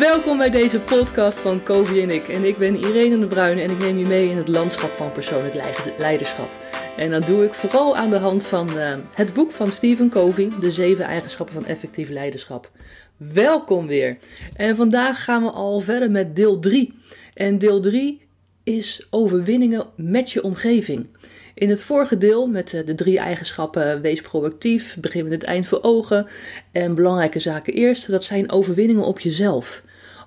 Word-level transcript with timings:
Welkom 0.00 0.38
bij 0.38 0.50
deze 0.50 0.80
podcast 0.80 1.38
van 1.38 1.62
Kovi 1.62 2.02
en 2.02 2.10
ik. 2.10 2.28
En 2.28 2.44
ik 2.44 2.56
ben 2.56 2.76
Irene 2.76 3.18
de 3.18 3.26
Bruyne 3.26 3.62
en 3.62 3.70
ik 3.70 3.78
neem 3.78 3.98
je 3.98 4.06
mee 4.06 4.28
in 4.28 4.36
het 4.36 4.48
landschap 4.48 4.90
van 4.90 5.12
persoonlijk 5.12 5.54
leiderschap. 5.98 6.48
En 6.96 7.10
dat 7.10 7.26
doe 7.26 7.44
ik 7.44 7.54
vooral 7.54 7.96
aan 7.96 8.10
de 8.10 8.18
hand 8.18 8.46
van 8.46 8.68
uh, 8.76 8.94
het 9.14 9.34
boek 9.34 9.50
van 9.50 9.72
Stephen 9.72 10.10
Covey, 10.10 10.50
De 10.60 10.72
Zeven 10.72 11.04
Eigenschappen 11.04 11.54
van 11.54 11.66
Effectief 11.66 12.08
Leiderschap. 12.08 12.70
Welkom 13.16 13.86
weer. 13.86 14.18
En 14.56 14.76
vandaag 14.76 15.24
gaan 15.24 15.42
we 15.42 15.50
al 15.50 15.80
verder 15.80 16.10
met 16.10 16.36
deel 16.36 16.58
3. 16.58 16.94
En 17.34 17.58
deel 17.58 17.80
3 17.80 18.20
is 18.62 19.06
overwinningen 19.10 19.86
met 19.96 20.30
je 20.30 20.42
omgeving. 20.42 21.06
In 21.54 21.68
het 21.68 21.82
vorige 21.82 22.18
deel 22.18 22.46
met 22.46 22.74
eh, 22.74 22.86
de 22.86 22.94
drie 22.94 23.18
eigenschappen 23.18 24.00
wees 24.00 24.20
proactief, 24.20 24.96
begin 25.00 25.22
met 25.22 25.32
het 25.32 25.44
eind 25.44 25.66
voor 25.66 25.82
ogen 25.82 26.26
en 26.72 26.94
belangrijke 26.94 27.38
zaken 27.38 27.72
eerst, 27.72 28.10
dat 28.10 28.24
zijn 28.24 28.50
overwinningen 28.50 29.04
op 29.04 29.20
jezelf. 29.20 29.82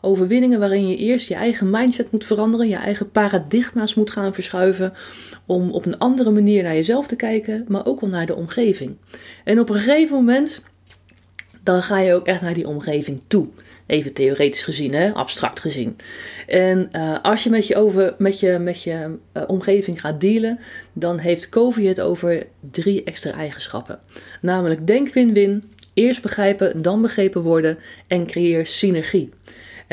Overwinningen 0.06 0.60
waarin 0.60 0.88
je 0.88 0.96
eerst 0.96 1.28
je 1.28 1.36
eigen 1.36 1.70
mindset 1.70 2.12
moet 2.12 2.26
veranderen, 2.26 2.68
je 2.68 2.76
eigen 2.76 3.12
paradigma's 3.12 3.94
moet 3.94 4.12
gaan 4.12 4.34
verschuiven 4.34 4.94
om 5.46 5.72
op 5.72 5.86
een 5.86 5.98
andere 5.98 6.32
manier 6.32 6.64
naar 6.64 6.74
jezelf 6.74 7.08
te 7.08 7.16
kijken, 7.16 7.66
maar 7.68 7.86
ook 7.86 8.02
wel 8.02 8.10
naar 8.10 8.26
de 8.26 8.36
omgeving. 8.36 8.98
En 9.44 9.60
op 9.60 9.70
een 9.70 9.76
gegeven 9.76 10.16
moment 10.16 10.62
dan 11.64 11.84
ga 11.84 12.00
je 12.00 12.14
ook 12.14 12.28
echt 12.28 12.42
naar 12.42 12.54
die 12.54 12.68
omgeving 12.68 13.22
toe. 13.28 13.48
Even 13.86 14.14
theoretisch 14.14 14.64
gezien, 14.64 14.94
hè? 14.94 15.14
abstract 15.14 15.60
gezien. 15.60 15.96
En 16.48 16.90
uh, 16.96 17.18
als 17.22 17.44
je 17.44 17.50
met 17.50 17.68
je, 17.68 17.76
over, 17.76 18.16
met 18.18 18.40
je, 18.40 18.58
met 18.60 18.84
je 18.84 19.18
uh, 19.34 19.44
omgeving 19.48 20.02
gaat 20.02 20.22
dealen, 20.22 20.60
dan 20.94 21.18
heeft 21.18 21.50
Covey 21.50 21.84
het 21.86 22.02
over 22.02 22.48
drie 22.72 23.04
extra 23.04 23.32
eigenschappen. 23.32 24.00
Namelijk 24.42 24.88
denk 24.88 25.14
win-win, 25.14 25.64
eerst 25.94 26.22
begrijpen, 26.22 26.82
dan 26.82 27.02
begrepen 27.02 27.42
worden 27.42 27.78
en 28.08 28.26
creëer 28.26 28.66
synergie. 28.66 29.30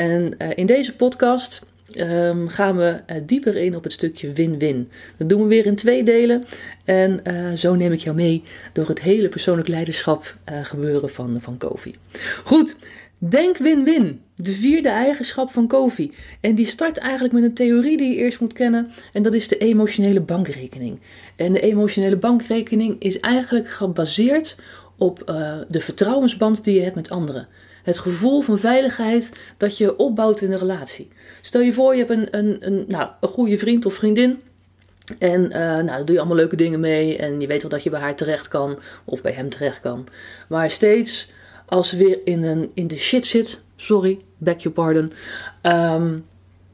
En 0.01 0.35
uh, 0.37 0.47
in 0.55 0.65
deze 0.65 0.95
podcast 0.95 1.65
um, 1.97 2.47
gaan 2.47 2.77
we 2.77 2.99
uh, 3.07 3.17
dieper 3.25 3.55
in 3.55 3.75
op 3.75 3.83
het 3.83 3.93
stukje 3.93 4.33
win-win. 4.33 4.89
Dat 5.17 5.29
doen 5.29 5.41
we 5.41 5.47
weer 5.47 5.65
in 5.65 5.75
twee 5.75 6.03
delen. 6.03 6.43
En 6.85 7.19
uh, 7.27 7.51
zo 7.51 7.75
neem 7.75 7.91
ik 7.91 7.99
jou 7.99 8.15
mee 8.15 8.43
door 8.73 8.87
het 8.87 9.01
hele 9.01 9.29
persoonlijk 9.29 9.67
leiderschap 9.67 10.35
gebeuren 10.63 11.09
van, 11.09 11.37
van 11.41 11.57
Kofi. 11.57 11.95
Goed, 12.43 12.75
denk 13.17 13.57
win-win. 13.57 14.21
De 14.35 14.51
vierde 14.51 14.89
eigenschap 14.89 15.51
van 15.51 15.67
Kofi. 15.67 16.11
En 16.39 16.55
die 16.55 16.67
start 16.67 16.97
eigenlijk 16.97 17.33
met 17.33 17.43
een 17.43 17.53
theorie 17.53 17.97
die 17.97 18.09
je 18.09 18.15
eerst 18.15 18.39
moet 18.39 18.53
kennen. 18.53 18.91
En 19.13 19.23
dat 19.23 19.33
is 19.33 19.47
de 19.47 19.57
emotionele 19.57 20.21
bankrekening. 20.21 20.99
En 21.35 21.53
de 21.53 21.59
emotionele 21.59 22.17
bankrekening 22.17 22.95
is 22.99 23.19
eigenlijk 23.19 23.69
gebaseerd 23.69 24.55
op 24.97 25.23
de 25.67 25.79
vertrouwensband 25.79 26.63
die 26.63 26.75
je 26.75 26.81
hebt 26.81 26.95
met 26.95 27.09
anderen. 27.09 27.47
Het 27.83 27.99
gevoel 27.99 28.41
van 28.41 28.59
veiligheid 28.59 29.31
dat 29.57 29.77
je 29.77 29.97
opbouwt 29.97 30.41
in 30.41 30.51
een 30.51 30.59
relatie. 30.59 31.11
Stel 31.41 31.61
je 31.61 31.73
voor, 31.73 31.95
je 31.95 32.05
hebt 32.05 32.11
een, 32.11 32.27
een, 32.31 32.57
een, 32.59 32.85
nou, 32.87 33.09
een 33.19 33.29
goede 33.29 33.57
vriend 33.57 33.85
of 33.85 33.93
vriendin. 33.93 34.41
En 35.19 35.41
uh, 35.41 35.51
nou, 35.51 35.85
daar 35.85 36.05
doe 36.05 36.13
je 36.13 36.19
allemaal 36.19 36.37
leuke 36.37 36.55
dingen 36.55 36.79
mee. 36.79 37.17
En 37.17 37.39
je 37.39 37.47
weet 37.47 37.61
wel 37.61 37.71
dat 37.71 37.83
je 37.83 37.89
bij 37.89 37.99
haar 37.99 38.15
terecht 38.15 38.47
kan. 38.47 38.79
Of 39.05 39.21
bij 39.21 39.31
hem 39.31 39.49
terecht 39.49 39.79
kan. 39.79 40.07
Maar 40.47 40.71
steeds 40.71 41.31
als 41.65 41.89
ze 41.89 41.97
weer 41.97 42.19
in, 42.25 42.43
een, 42.43 42.71
in 42.73 42.87
de 42.87 42.97
shit 42.97 43.25
zit. 43.25 43.61
Sorry, 43.75 44.19
beg 44.37 44.61
your 44.61 44.71
pardon. 44.71 45.11
Um, 45.61 46.25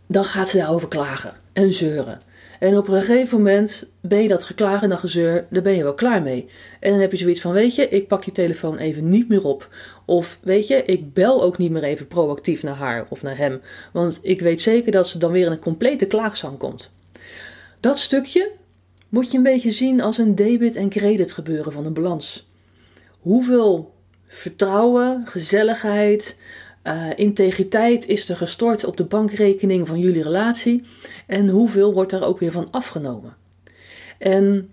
dan 0.07 0.25
gaat 0.25 0.49
ze 0.49 0.57
daarover 0.57 0.87
klagen 0.87 1.33
en 1.53 1.73
zeuren. 1.73 2.19
En 2.59 2.77
op 2.77 2.87
een 2.87 3.01
gegeven 3.01 3.37
moment 3.37 3.89
ben 4.01 4.21
je 4.21 4.27
dat 4.27 4.43
geklaag 4.43 4.81
en 4.83 4.89
dat 4.89 4.99
gezeur, 4.99 5.45
daar 5.49 5.61
ben 5.61 5.75
je 5.75 5.83
wel 5.83 5.93
klaar 5.93 6.21
mee. 6.21 6.49
En 6.79 6.91
dan 6.91 6.99
heb 6.99 7.11
je 7.11 7.17
zoiets 7.17 7.41
van, 7.41 7.51
weet 7.51 7.75
je, 7.75 7.89
ik 7.89 8.07
pak 8.07 8.23
je 8.23 8.31
telefoon 8.31 8.77
even 8.77 9.09
niet 9.09 9.29
meer 9.29 9.45
op. 9.45 9.69
Of 10.05 10.39
weet 10.41 10.67
je, 10.67 10.83
ik 10.83 11.13
bel 11.13 11.43
ook 11.43 11.57
niet 11.57 11.71
meer 11.71 11.83
even 11.83 12.07
proactief 12.07 12.63
naar 12.63 12.75
haar 12.75 13.05
of 13.09 13.21
naar 13.21 13.37
hem. 13.37 13.61
Want 13.93 14.19
ik 14.21 14.41
weet 14.41 14.61
zeker 14.61 14.91
dat 14.91 15.07
ze 15.07 15.17
dan 15.17 15.31
weer 15.31 15.45
in 15.45 15.51
een 15.51 15.59
complete 15.59 16.05
klaagzang 16.05 16.57
komt. 16.57 16.89
Dat 17.79 17.97
stukje 17.99 18.51
moet 19.09 19.31
je 19.31 19.37
een 19.37 19.43
beetje 19.43 19.71
zien 19.71 20.01
als 20.01 20.17
een 20.17 20.35
debit- 20.35 20.75
en 20.75 20.89
credit 20.89 21.31
gebeuren 21.31 21.71
van 21.71 21.85
een 21.85 21.93
balans. 21.93 22.49
Hoeveel 23.19 23.93
vertrouwen, 24.27 25.21
gezelligheid, 25.25 26.35
uh, 26.87 27.09
integriteit 27.15 28.07
is 28.07 28.29
er 28.29 28.37
gestort 28.37 28.85
op 28.85 28.97
de 28.97 29.03
bankrekening 29.03 29.87
van 29.87 29.99
jullie 29.99 30.23
relatie 30.23 30.83
en 31.27 31.49
hoeveel 31.49 31.93
wordt 31.93 32.11
daar 32.11 32.23
ook 32.23 32.39
weer 32.39 32.51
van 32.51 32.67
afgenomen. 32.71 33.35
En 34.17 34.69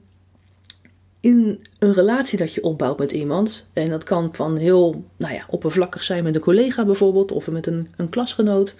in 1.20 1.64
een 1.78 1.92
relatie 1.92 2.38
dat 2.38 2.54
je 2.54 2.62
opbouwt 2.62 2.98
met 2.98 3.12
iemand, 3.12 3.66
en 3.72 3.90
dat 3.90 4.04
kan 4.04 4.28
van 4.32 4.56
heel 4.56 5.04
nou 5.16 5.34
ja, 5.34 5.46
oppervlakkig 5.48 6.02
zijn 6.02 6.24
met 6.24 6.34
een 6.34 6.40
collega 6.40 6.84
bijvoorbeeld 6.84 7.32
of 7.32 7.50
met 7.50 7.66
een, 7.66 7.88
een 7.96 8.08
klasgenoot, 8.08 8.74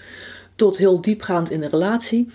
tot 0.57 0.77
heel 0.77 1.01
diepgaand 1.01 1.51
in 1.51 1.61
de 1.61 1.69
relatie, 1.69 2.27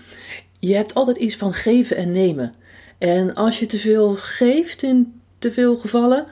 je 0.60 0.76
hebt 0.76 0.94
altijd 0.94 1.18
iets 1.18 1.36
van 1.36 1.54
geven 1.54 1.98
en 1.98 2.12
nemen. 2.12 2.54
En 2.98 3.34
als 3.34 3.60
je 3.60 3.66
te 3.66 3.78
veel 3.78 4.16
geeft 4.16 4.84
in 4.84 5.22
te 5.40 5.52
veel 5.52 5.78
gevallen, 5.78 6.26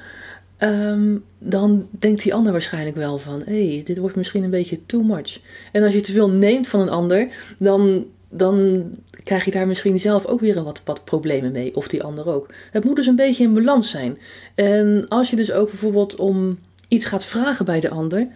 Um, 0.59 1.23
dan 1.39 1.87
denkt 1.91 2.23
die 2.23 2.33
ander 2.33 2.51
waarschijnlijk 2.51 2.95
wel 2.95 3.17
van: 3.17 3.41
hé, 3.45 3.73
hey, 3.73 3.81
dit 3.83 3.97
wordt 3.97 4.15
misschien 4.15 4.43
een 4.43 4.49
beetje 4.49 4.85
too 4.85 5.01
much. 5.01 5.39
En 5.71 5.83
als 5.83 5.93
je 5.93 6.01
te 6.01 6.11
veel 6.11 6.31
neemt 6.31 6.67
van 6.67 6.79
een 6.79 6.89
ander, 6.89 7.27
dan, 7.57 8.05
dan 8.29 8.83
krijg 9.23 9.45
je 9.45 9.51
daar 9.51 9.67
misschien 9.67 9.99
zelf 9.99 10.25
ook 10.25 10.39
weer 10.39 10.63
wat, 10.63 10.81
wat 10.85 11.03
problemen 11.03 11.51
mee, 11.51 11.75
of 11.75 11.87
die 11.87 12.03
ander 12.03 12.27
ook. 12.27 12.53
Het 12.71 12.83
moet 12.83 12.95
dus 12.95 13.07
een 13.07 13.15
beetje 13.15 13.43
in 13.43 13.53
balans 13.53 13.89
zijn. 13.89 14.17
En 14.55 15.05
als 15.09 15.29
je 15.29 15.35
dus 15.35 15.51
ook 15.51 15.69
bijvoorbeeld 15.69 16.15
om 16.15 16.59
iets 16.87 17.05
gaat 17.05 17.25
vragen 17.25 17.65
bij 17.65 17.79
de 17.79 17.89
ander, 17.89 18.27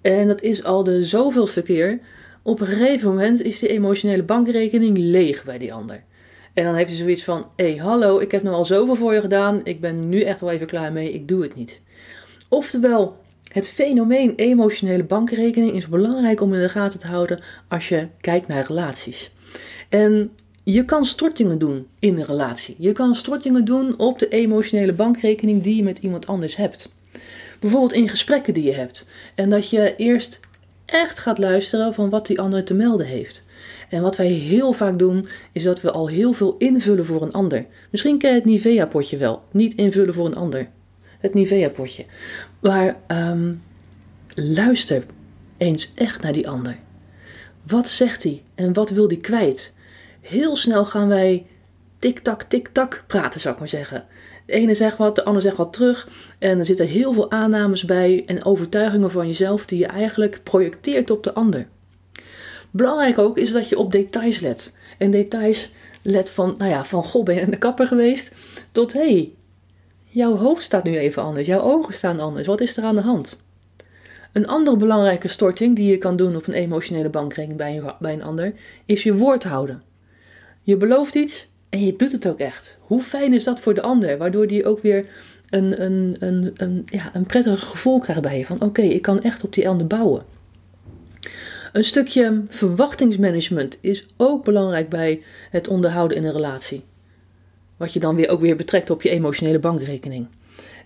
en 0.00 0.26
dat 0.26 0.42
is 0.42 0.64
al 0.64 0.84
de 0.84 1.04
zoveelste 1.04 1.62
keer, 1.62 1.98
op 2.42 2.60
een 2.60 2.66
gegeven 2.66 3.08
moment 3.08 3.42
is 3.42 3.58
die 3.58 3.68
emotionele 3.68 4.22
bankrekening 4.22 4.98
leeg 4.98 5.44
bij 5.44 5.58
die 5.58 5.74
ander. 5.74 6.02
En 6.56 6.64
dan 6.64 6.74
heeft 6.74 6.88
hij 6.88 6.98
zoiets 6.98 7.24
van: 7.24 7.46
hé, 7.56 7.70
hey, 7.70 7.76
hallo, 7.76 8.18
ik 8.18 8.30
heb 8.30 8.42
nu 8.42 8.50
al 8.50 8.64
zoveel 8.64 8.94
voor 8.94 9.14
je 9.14 9.20
gedaan. 9.20 9.60
Ik 9.64 9.80
ben 9.80 10.08
nu 10.08 10.22
echt 10.22 10.40
wel 10.40 10.50
even 10.50 10.66
klaar 10.66 10.92
mee. 10.92 11.12
Ik 11.12 11.28
doe 11.28 11.42
het 11.42 11.54
niet. 11.54 11.80
Oftewel, 12.48 13.16
het 13.52 13.68
fenomeen 13.68 14.34
emotionele 14.36 15.04
bankrekening 15.04 15.72
is 15.72 15.88
belangrijk 15.88 16.40
om 16.40 16.54
in 16.54 16.60
de 16.60 16.68
gaten 16.68 17.00
te 17.00 17.06
houden 17.06 17.40
als 17.68 17.88
je 17.88 18.08
kijkt 18.20 18.48
naar 18.48 18.66
relaties. 18.66 19.30
En 19.88 20.30
je 20.62 20.84
kan 20.84 21.04
stortingen 21.04 21.58
doen 21.58 21.86
in 21.98 22.18
een 22.18 22.24
relatie. 22.24 22.76
Je 22.78 22.92
kan 22.92 23.14
stortingen 23.14 23.64
doen 23.64 23.98
op 23.98 24.18
de 24.18 24.28
emotionele 24.28 24.92
bankrekening 24.92 25.62
die 25.62 25.76
je 25.76 25.82
met 25.82 25.98
iemand 25.98 26.26
anders 26.26 26.56
hebt. 26.56 26.92
Bijvoorbeeld 27.60 27.92
in 27.92 28.08
gesprekken 28.08 28.54
die 28.54 28.64
je 28.64 28.74
hebt. 28.74 29.08
En 29.34 29.50
dat 29.50 29.70
je 29.70 29.94
eerst 29.96 30.40
echt 30.84 31.18
gaat 31.18 31.38
luisteren 31.38 31.94
van 31.94 32.10
wat 32.10 32.26
die 32.26 32.40
ander 32.40 32.64
te 32.64 32.74
melden 32.74 33.06
heeft. 33.06 33.46
En 33.88 34.02
wat 34.02 34.16
wij 34.16 34.26
heel 34.26 34.72
vaak 34.72 34.98
doen, 34.98 35.26
is 35.52 35.62
dat 35.62 35.80
we 35.80 35.90
al 35.90 36.08
heel 36.08 36.32
veel 36.32 36.54
invullen 36.58 37.06
voor 37.06 37.22
een 37.22 37.32
ander. 37.32 37.66
Misschien 37.90 38.18
ken 38.18 38.30
je 38.30 38.36
het 38.36 38.44
Nivea-potje 38.44 39.16
wel. 39.16 39.42
Niet 39.50 39.74
invullen 39.74 40.14
voor 40.14 40.26
een 40.26 40.36
ander. 40.36 40.68
Het 41.18 41.34
Nivea-potje. 41.34 42.04
Maar 42.60 42.96
um, 43.08 43.60
luister 44.34 45.04
eens 45.56 45.92
echt 45.94 46.22
naar 46.22 46.32
die 46.32 46.48
ander. 46.48 46.76
Wat 47.66 47.88
zegt 47.88 48.22
hij 48.22 48.42
en 48.54 48.72
wat 48.72 48.90
wil 48.90 49.06
hij 49.06 49.16
kwijt? 49.16 49.72
Heel 50.20 50.56
snel 50.56 50.84
gaan 50.84 51.08
wij 51.08 51.46
tik-tak, 51.98 52.42
tik-tak 52.42 53.04
praten, 53.06 53.40
zou 53.40 53.54
ik 53.54 53.60
maar 53.60 53.68
zeggen. 53.68 54.04
De 54.46 54.52
ene 54.52 54.74
zegt 54.74 54.96
wat, 54.96 55.14
de 55.14 55.24
ander 55.24 55.42
zegt 55.42 55.56
wat 55.56 55.72
terug. 55.72 56.08
En 56.38 56.58
er 56.58 56.64
zitten 56.64 56.86
heel 56.86 57.12
veel 57.12 57.30
aannames 57.30 57.84
bij 57.84 58.22
en 58.26 58.44
overtuigingen 58.44 59.10
van 59.10 59.26
jezelf 59.26 59.66
die 59.66 59.78
je 59.78 59.86
eigenlijk 59.86 60.40
projecteert 60.42 61.10
op 61.10 61.22
de 61.22 61.34
ander. 61.34 61.68
Belangrijk 62.76 63.18
ook 63.18 63.38
is 63.38 63.52
dat 63.52 63.68
je 63.68 63.78
op 63.78 63.92
details 63.92 64.40
let. 64.40 64.72
En 64.98 65.10
details 65.10 65.70
let 66.02 66.30
van, 66.30 66.54
nou 66.58 66.70
ja, 66.70 66.84
van 66.84 67.02
goh, 67.02 67.24
ben 67.24 67.34
je 67.34 67.50
de 67.50 67.58
kapper 67.58 67.86
geweest? 67.86 68.30
Tot 68.72 68.92
hé, 68.92 69.00
hey, 69.00 69.32
jouw 70.04 70.36
hoofd 70.36 70.62
staat 70.62 70.84
nu 70.84 70.98
even 70.98 71.22
anders, 71.22 71.46
jouw 71.46 71.60
ogen 71.60 71.94
staan 71.94 72.20
anders. 72.20 72.46
Wat 72.46 72.60
is 72.60 72.76
er 72.76 72.84
aan 72.84 72.94
de 72.94 73.00
hand? 73.00 73.36
Een 74.32 74.46
andere 74.46 74.76
belangrijke 74.76 75.28
storting 75.28 75.76
die 75.76 75.90
je 75.90 75.98
kan 75.98 76.16
doen 76.16 76.36
op 76.36 76.46
een 76.46 76.54
emotionele 76.54 77.08
bankrekening 77.08 77.58
bij 77.58 77.76
een, 77.76 77.92
bij 77.98 78.12
een 78.12 78.22
ander, 78.22 78.52
is 78.84 79.02
je 79.02 79.14
woord 79.14 79.44
houden. 79.44 79.82
Je 80.62 80.76
belooft 80.76 81.14
iets 81.14 81.48
en 81.68 81.84
je 81.84 81.96
doet 81.96 82.12
het 82.12 82.28
ook 82.28 82.38
echt. 82.38 82.78
Hoe 82.80 83.00
fijn 83.00 83.32
is 83.32 83.44
dat 83.44 83.60
voor 83.60 83.74
de 83.74 83.82
ander? 83.82 84.18
Waardoor 84.18 84.46
die 84.46 84.66
ook 84.66 84.82
weer 84.82 85.06
een, 85.50 85.82
een, 85.84 86.16
een, 86.18 86.52
een, 86.56 86.86
ja, 86.90 87.10
een 87.14 87.26
prettig 87.26 87.64
gevoel 87.64 87.98
krijgt 87.98 88.22
bij 88.22 88.38
je. 88.38 88.46
Van 88.46 88.60
oké, 88.60 88.82
ik 88.82 89.02
kan 89.02 89.22
echt 89.22 89.44
op 89.44 89.52
die 89.52 89.68
ander 89.68 89.86
bouwen. 89.86 90.35
Een 91.76 91.84
stukje 91.84 92.42
verwachtingsmanagement 92.48 93.78
is 93.80 94.06
ook 94.16 94.44
belangrijk 94.44 94.88
bij 94.88 95.22
het 95.50 95.68
onderhouden 95.68 96.16
in 96.16 96.24
een 96.24 96.32
relatie. 96.32 96.84
Wat 97.76 97.92
je 97.92 98.00
dan 98.00 98.16
weer 98.16 98.28
ook 98.28 98.40
weer 98.40 98.56
betrekt 98.56 98.90
op 98.90 99.02
je 99.02 99.10
emotionele 99.10 99.58
bankrekening. 99.58 100.26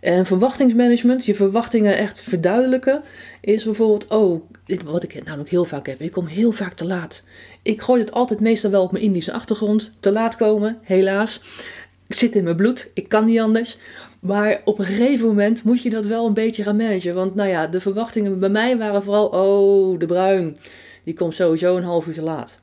En 0.01 0.27
verwachtingsmanagement, 0.27 1.25
je 1.25 1.35
verwachtingen 1.35 1.97
echt 1.97 2.23
verduidelijken, 2.23 3.03
is 3.41 3.65
bijvoorbeeld, 3.65 4.07
oh, 4.07 4.43
dit, 4.65 4.83
wat 4.83 5.03
ik 5.03 5.25
namelijk 5.25 5.51
heel 5.51 5.65
vaak 5.65 5.87
heb, 5.87 6.01
ik 6.01 6.13
kom 6.13 6.27
heel 6.27 6.53
vaak 6.53 6.75
te 6.75 6.87
laat. 6.87 7.25
Ik 7.63 7.81
gooi 7.81 8.01
het 8.01 8.13
altijd 8.13 8.41
meestal 8.41 8.71
wel 8.71 8.83
op 8.83 8.93
mijn 8.93 9.05
Indische 9.05 9.33
achtergrond, 9.33 9.93
te 10.01 10.13
laat 10.13 10.37
komen, 10.37 10.79
helaas. 10.83 11.41
Ik 12.07 12.15
zit 12.15 12.35
in 12.35 12.45
mijn 12.45 12.57
bloed, 12.57 12.91
ik 12.95 13.09
kan 13.09 13.25
niet 13.25 13.41
anders. 13.41 13.79
Maar 14.21 14.61
op 14.65 14.79
een 14.79 14.85
gegeven 14.85 15.27
moment 15.27 15.65
moet 15.65 15.83
je 15.83 15.91
dat 15.91 16.05
wel 16.05 16.27
een 16.27 16.35
beetje 16.35 16.63
gaan 16.63 16.77
managen. 16.77 17.15
Want 17.15 17.35
nou 17.35 17.49
ja, 17.49 17.67
de 17.67 17.81
verwachtingen 17.81 18.39
bij 18.39 18.49
mij 18.49 18.79
waren 18.79 19.03
vooral, 19.03 19.27
oh, 19.27 19.99
de 19.99 20.07
bruin. 20.07 20.57
die 21.05 21.15
komt 21.15 21.35
sowieso 21.35 21.77
een 21.77 21.83
half 21.83 22.07
uur 22.07 22.15
te 22.15 22.23
laat. 22.23 22.59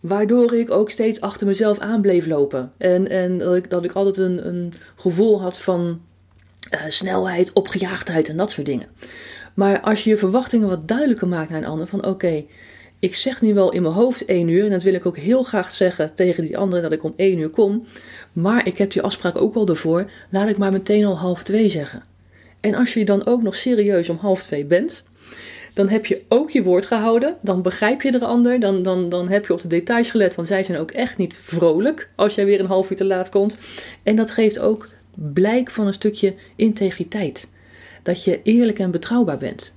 Waardoor 0.00 0.54
ik 0.54 0.70
ook 0.70 0.90
steeds 0.90 1.20
achter 1.20 1.46
mezelf 1.46 1.78
aan 1.78 2.00
bleef 2.00 2.26
lopen. 2.26 2.72
En, 2.78 3.08
en 3.08 3.38
dat, 3.68 3.84
ik, 3.84 3.92
altijd 3.92 4.16
een, 4.16 4.46
een 4.46 4.72
gevoel 4.96 5.40
had 5.40 5.58
van 5.58 6.00
uh, 6.74 6.80
snelheid, 6.88 7.52
opgejaagdheid 7.52 8.28
en 8.28 8.36
dat 8.36 8.50
soort 8.50 8.66
dingen. 8.66 8.86
Maar 9.54 9.80
als 9.80 10.04
je 10.04 10.10
je 10.10 10.18
verwachtingen 10.18 10.68
wat 10.68 10.88
duidelijker 10.88 11.28
maakt 11.28 11.50
naar 11.50 11.58
een 11.58 11.66
ander, 11.66 11.86
van 11.86 12.06
oké, 12.06 12.44
ik 12.98 13.14
zeg 13.14 13.42
nu 13.42 13.54
wel 13.54 13.72
in 13.72 13.82
mijn 13.82 13.94
hoofd 13.94 14.24
één 14.24 14.48
uur, 14.48 14.64
en 14.64 14.70
dat 14.70 14.82
wil 14.82 14.94
ik 14.94 15.06
ook 15.06 15.18
heel 15.18 15.42
graag 15.42 15.70
zeggen 15.70 16.14
tegen 16.14 16.44
die 16.44 16.58
andere 16.58 16.82
dat 16.82 16.92
ik 16.92 17.04
om 17.04 17.12
één 17.16 17.38
uur 17.38 17.48
kom, 17.48 17.86
maar 18.32 18.66
ik 18.66 18.78
heb 18.78 18.90
die 18.90 19.02
afspraak 19.02 19.36
ook 19.36 19.54
wel 19.54 19.68
ervoor, 19.68 20.10
laat 20.30 20.48
ik 20.48 20.56
maar 20.56 20.72
meteen 20.72 21.04
al 21.04 21.18
half 21.18 21.42
twee 21.42 21.68
zeggen. 21.68 22.02
En 22.60 22.74
als 22.74 22.94
je 22.94 23.04
dan 23.04 23.26
ook 23.26 23.42
nog 23.42 23.54
serieus 23.54 24.08
om 24.08 24.16
half 24.16 24.42
twee 24.42 24.64
bent, 24.64 25.04
dan 25.76 25.88
heb 25.88 26.06
je 26.06 26.22
ook 26.28 26.50
je 26.50 26.62
woord 26.62 26.86
gehouden. 26.86 27.36
Dan 27.42 27.62
begrijp 27.62 28.02
je 28.02 28.10
de 28.10 28.24
ander. 28.24 28.60
Dan, 28.60 28.82
dan, 28.82 29.08
dan 29.08 29.28
heb 29.28 29.46
je 29.46 29.52
op 29.52 29.60
de 29.60 29.68
details 29.68 30.10
gelet. 30.10 30.34
Want 30.34 30.48
zij 30.48 30.62
zijn 30.62 30.78
ook 30.78 30.90
echt 30.90 31.16
niet 31.16 31.34
vrolijk 31.34 32.08
als 32.14 32.34
jij 32.34 32.44
weer 32.44 32.60
een 32.60 32.66
half 32.66 32.90
uur 32.90 32.96
te 32.96 33.04
laat 33.04 33.28
komt. 33.28 33.56
En 34.02 34.16
dat 34.16 34.30
geeft 34.30 34.58
ook 34.58 34.88
blijk 35.14 35.70
van 35.70 35.86
een 35.86 35.92
stukje 35.92 36.34
integriteit. 36.56 37.48
Dat 38.02 38.24
je 38.24 38.40
eerlijk 38.42 38.78
en 38.78 38.90
betrouwbaar 38.90 39.38
bent. 39.38 39.74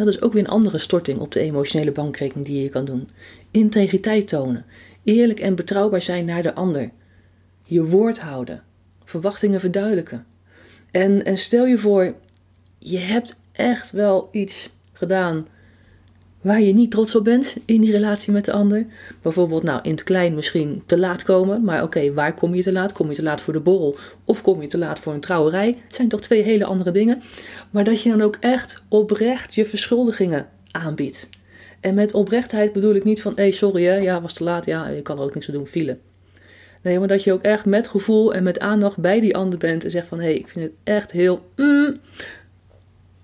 Dat 0.00 0.08
is 0.08 0.22
ook 0.22 0.32
weer 0.32 0.42
een 0.42 0.48
andere 0.48 0.78
storting 0.78 1.18
op 1.18 1.32
de 1.32 1.40
emotionele 1.40 1.92
bankrekening 1.92 2.46
die 2.46 2.62
je 2.62 2.68
kan 2.68 2.84
doen. 2.84 3.08
Integriteit 3.50 4.28
tonen. 4.28 4.64
Eerlijk 5.04 5.40
en 5.40 5.54
betrouwbaar 5.54 6.02
zijn 6.02 6.24
naar 6.24 6.42
de 6.42 6.54
ander. 6.54 6.90
Je 7.64 7.84
woord 7.84 8.18
houden. 8.18 8.62
Verwachtingen 9.04 9.60
verduidelijken. 9.60 10.26
En, 10.90 11.24
en 11.24 11.38
stel 11.38 11.66
je 11.66 11.78
voor, 11.78 12.14
je 12.78 12.98
hebt 12.98 13.36
echt 13.52 13.90
wel 13.90 14.28
iets 14.32 14.70
gedaan 14.92 15.46
waar 16.40 16.60
je 16.60 16.72
niet 16.72 16.90
trots 16.90 17.14
op 17.14 17.24
bent 17.24 17.56
in 17.64 17.80
die 17.80 17.92
relatie 17.92 18.32
met 18.32 18.44
de 18.44 18.52
ander. 18.52 18.86
Bijvoorbeeld, 19.22 19.62
nou, 19.62 19.80
in 19.82 19.90
het 19.90 20.02
klein 20.02 20.34
misschien 20.34 20.82
te 20.86 20.98
laat 20.98 21.22
komen. 21.22 21.64
Maar 21.64 21.82
oké, 21.82 22.12
waar 22.12 22.34
kom 22.34 22.54
je 22.54 22.62
te 22.62 22.72
laat? 22.72 22.92
Kom 22.92 23.08
je 23.08 23.14
te 23.14 23.22
laat 23.22 23.40
voor 23.40 23.52
de 23.52 23.60
borrel 23.60 23.96
of 24.24 24.42
kom 24.42 24.60
je 24.60 24.66
te 24.66 24.78
laat 24.78 25.00
voor 25.00 25.12
een 25.12 25.20
trouwerij? 25.20 25.72
Dat 25.86 25.96
zijn 25.96 26.08
toch 26.08 26.20
twee 26.20 26.42
hele 26.42 26.64
andere 26.64 26.90
dingen. 26.90 27.22
Maar 27.70 27.84
dat 27.84 28.02
je 28.02 28.10
dan 28.10 28.20
ook 28.20 28.36
echt 28.40 28.82
oprecht 28.88 29.54
je 29.54 29.66
verschuldigingen 29.66 30.48
aanbiedt. 30.70 31.28
En 31.80 31.94
met 31.94 32.14
oprechtheid 32.14 32.72
bedoel 32.72 32.94
ik 32.94 33.04
niet 33.04 33.22
van, 33.22 33.32
hé, 33.34 33.42
hey, 33.42 33.50
sorry 33.50 33.84
hè, 33.84 33.96
ja, 33.96 34.20
was 34.20 34.32
te 34.32 34.44
laat, 34.44 34.64
ja, 34.64 34.88
je 34.88 35.02
kan 35.02 35.18
er 35.18 35.24
ook 35.24 35.34
niks 35.34 35.48
aan 35.48 35.54
doen, 35.54 35.66
file. 35.66 35.98
Nee, 36.82 36.98
maar 36.98 37.08
dat 37.08 37.24
je 37.24 37.32
ook 37.32 37.42
echt 37.42 37.64
met 37.64 37.88
gevoel 37.88 38.34
en 38.34 38.42
met 38.42 38.58
aandacht 38.58 38.98
bij 38.98 39.20
die 39.20 39.36
ander 39.36 39.58
bent 39.58 39.84
en 39.84 39.90
zegt 39.90 40.06
van, 40.06 40.18
hé, 40.18 40.24
hey, 40.24 40.34
ik 40.34 40.48
vind 40.48 40.64
het 40.64 40.74
echt 40.84 41.10
heel, 41.10 41.48
mm, 41.56 41.96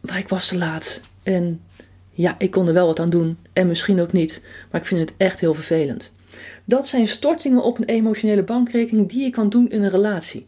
maar 0.00 0.18
ik 0.18 0.28
was 0.28 0.48
te 0.48 0.58
laat. 0.58 1.00
En 1.22 1.60
ja, 2.16 2.34
ik 2.38 2.50
kon 2.50 2.66
er 2.66 2.74
wel 2.74 2.86
wat 2.86 3.00
aan 3.00 3.10
doen 3.10 3.38
en 3.52 3.66
misschien 3.66 4.00
ook 4.00 4.12
niet, 4.12 4.42
maar 4.70 4.80
ik 4.80 4.86
vind 4.86 5.00
het 5.00 5.14
echt 5.16 5.40
heel 5.40 5.54
vervelend. 5.54 6.12
Dat 6.64 6.86
zijn 6.86 7.08
stortingen 7.08 7.62
op 7.62 7.78
een 7.78 7.84
emotionele 7.84 8.42
bankrekening 8.42 9.08
die 9.08 9.22
je 9.22 9.30
kan 9.30 9.48
doen 9.48 9.70
in 9.70 9.82
een 9.82 9.90
relatie. 9.90 10.46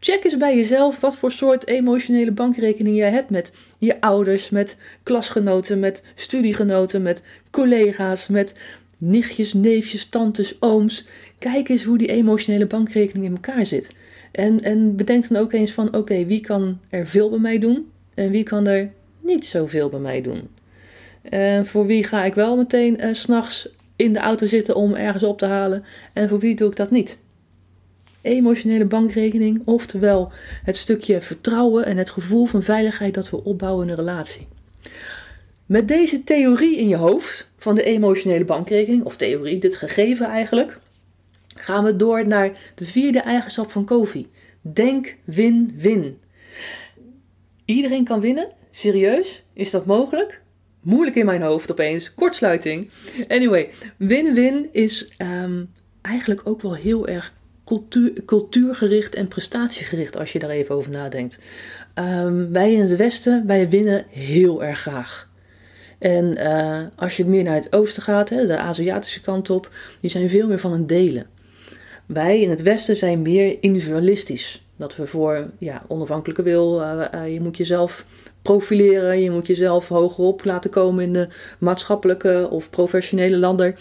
Check 0.00 0.24
eens 0.24 0.36
bij 0.36 0.56
jezelf 0.56 1.00
wat 1.00 1.16
voor 1.16 1.32
soort 1.32 1.66
emotionele 1.66 2.32
bankrekening 2.32 2.96
jij 2.96 3.10
hebt 3.10 3.30
met 3.30 3.52
je 3.78 4.00
ouders, 4.00 4.50
met 4.50 4.76
klasgenoten, 5.02 5.78
met 5.78 6.02
studiegenoten, 6.14 7.02
met 7.02 7.22
collega's, 7.50 8.28
met 8.28 8.52
nichtjes, 8.98 9.52
neefjes, 9.52 10.08
tantes, 10.08 10.56
ooms. 10.60 11.06
Kijk 11.38 11.68
eens 11.68 11.84
hoe 11.84 11.98
die 11.98 12.08
emotionele 12.08 12.66
bankrekening 12.66 13.24
in 13.24 13.32
elkaar 13.32 13.66
zit. 13.66 13.92
En, 14.32 14.62
en 14.62 14.96
bedenk 14.96 15.28
dan 15.28 15.42
ook 15.42 15.52
eens 15.52 15.72
van: 15.72 15.96
oké, 15.96 16.24
wie 16.24 16.40
kan 16.40 16.80
er 16.88 17.06
veel 17.06 17.30
bij 17.30 17.38
mij 17.38 17.58
doen 17.58 17.90
en 18.14 18.30
wie 18.30 18.42
kan 18.42 18.66
er 18.66 18.90
niet 19.20 19.44
zoveel 19.44 19.88
bij 19.88 20.00
mij 20.00 20.20
doen? 20.20 20.48
En 21.30 21.66
voor 21.66 21.86
wie 21.86 22.04
ga 22.04 22.24
ik 22.24 22.34
wel 22.34 22.56
meteen 22.56 23.04
uh, 23.04 23.14
s'nachts 23.14 23.68
in 23.96 24.12
de 24.12 24.18
auto 24.18 24.46
zitten 24.46 24.74
om 24.76 24.94
ergens 24.94 25.22
op 25.22 25.38
te 25.38 25.46
halen 25.46 25.84
en 26.12 26.28
voor 26.28 26.38
wie 26.38 26.54
doe 26.54 26.70
ik 26.70 26.76
dat 26.76 26.90
niet? 26.90 27.18
Emotionele 28.20 28.84
bankrekening, 28.84 29.62
oftewel 29.64 30.32
het 30.64 30.76
stukje 30.76 31.20
vertrouwen 31.20 31.84
en 31.84 31.96
het 31.96 32.10
gevoel 32.10 32.46
van 32.46 32.62
veiligheid 32.62 33.14
dat 33.14 33.30
we 33.30 33.44
opbouwen 33.44 33.84
in 33.84 33.90
een 33.90 33.96
relatie. 33.98 34.48
Met 35.66 35.88
deze 35.88 36.24
theorie 36.24 36.76
in 36.76 36.88
je 36.88 36.96
hoofd 36.96 37.50
van 37.56 37.74
de 37.74 37.82
emotionele 37.82 38.44
bankrekening, 38.44 39.04
of 39.04 39.16
theorie, 39.16 39.58
dit 39.58 39.76
gegeven 39.76 40.26
eigenlijk, 40.26 40.80
gaan 41.54 41.84
we 41.84 41.96
door 41.96 42.26
naar 42.26 42.72
de 42.74 42.84
vierde 42.84 43.20
eigenschap 43.20 43.70
van 43.70 43.84
Kofi. 43.84 44.26
Denk 44.60 45.16
win-win. 45.24 46.18
Iedereen 47.64 48.04
kan 48.04 48.20
winnen? 48.20 48.48
Serieus? 48.70 49.42
Is 49.52 49.70
dat 49.70 49.86
mogelijk? 49.86 50.40
Moeilijk 50.88 51.16
in 51.16 51.26
mijn 51.26 51.42
hoofd 51.42 51.70
opeens. 51.70 52.14
Kortsluiting. 52.14 52.90
Anyway, 53.26 53.70
win-win 53.96 54.68
is 54.72 55.08
ehm, 55.16 55.64
eigenlijk 56.02 56.40
ook 56.44 56.62
wel 56.62 56.74
heel 56.74 57.08
erg 57.08 57.32
cultuur, 57.64 58.24
cultuurgericht 58.24 59.14
en 59.14 59.28
prestatiegericht 59.28 60.16
als 60.16 60.32
je 60.32 60.38
daar 60.38 60.50
even 60.50 60.74
over 60.74 60.90
nadenkt. 60.90 61.38
Um, 61.94 62.52
wij 62.52 62.72
in 62.72 62.80
het 62.80 62.96
Westen, 62.96 63.46
wij 63.46 63.68
winnen 63.68 64.06
heel 64.08 64.64
erg 64.64 64.80
graag. 64.80 65.28
En 65.98 66.38
uh, 66.38 66.82
als 66.96 67.16
je 67.16 67.24
meer 67.24 67.44
naar 67.44 67.54
het 67.54 67.72
oosten 67.72 68.02
gaat, 68.02 68.28
hè, 68.28 68.46
de 68.46 68.58
Aziatische 68.58 69.20
kant 69.20 69.50
op, 69.50 69.70
die 70.00 70.10
zijn 70.10 70.28
veel 70.28 70.48
meer 70.48 70.58
van 70.58 70.72
een 70.72 70.86
delen. 70.86 71.26
Wij 72.06 72.40
in 72.40 72.50
het 72.50 72.62
Westen 72.62 72.96
zijn 72.96 73.22
meer 73.22 73.56
individualistisch. 73.60 74.66
Dat 74.76 74.96
we 74.96 75.06
voor 75.06 75.50
ja, 75.58 75.82
onafhankelijke 75.88 76.42
wil, 76.42 76.80
uh, 76.80 77.04
uh, 77.14 77.32
je 77.32 77.40
moet 77.40 77.56
jezelf 77.56 78.04
profileren, 78.48 79.20
je 79.20 79.30
moet 79.30 79.46
jezelf 79.46 79.88
hogerop 79.88 80.44
laten 80.44 80.70
komen 80.70 81.04
in 81.04 81.12
de 81.12 81.28
maatschappelijke 81.58 82.48
of 82.50 82.70
professionele 82.70 83.36
landen. 83.36 83.76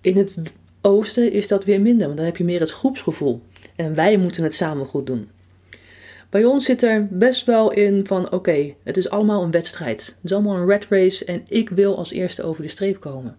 in 0.00 0.16
het 0.16 0.34
oosten 0.80 1.32
is 1.32 1.48
dat 1.48 1.64
weer 1.64 1.80
minder, 1.80 2.06
want 2.06 2.16
dan 2.16 2.26
heb 2.26 2.36
je 2.36 2.44
meer 2.44 2.60
het 2.60 2.70
groepsgevoel. 2.70 3.42
En 3.76 3.94
wij 3.94 4.16
moeten 4.16 4.42
het 4.42 4.54
samen 4.54 4.86
goed 4.86 5.06
doen. 5.06 5.28
Bij 6.30 6.44
ons 6.44 6.64
zit 6.64 6.82
er 6.82 7.06
best 7.10 7.46
wel 7.46 7.72
in 7.72 8.06
van 8.06 8.32
oké, 8.32 8.74
het 8.82 8.96
is 8.96 9.10
allemaal 9.10 9.42
een 9.42 9.50
wedstrijd. 9.50 10.06
Het 10.06 10.24
is 10.24 10.32
allemaal 10.32 10.56
een 10.56 10.66
red 10.66 10.86
race 10.88 11.24
en 11.24 11.42
ik 11.48 11.68
wil 11.68 11.96
als 11.96 12.10
eerste 12.10 12.42
over 12.42 12.62
de 12.62 12.68
streep 12.68 13.00
komen. 13.00 13.36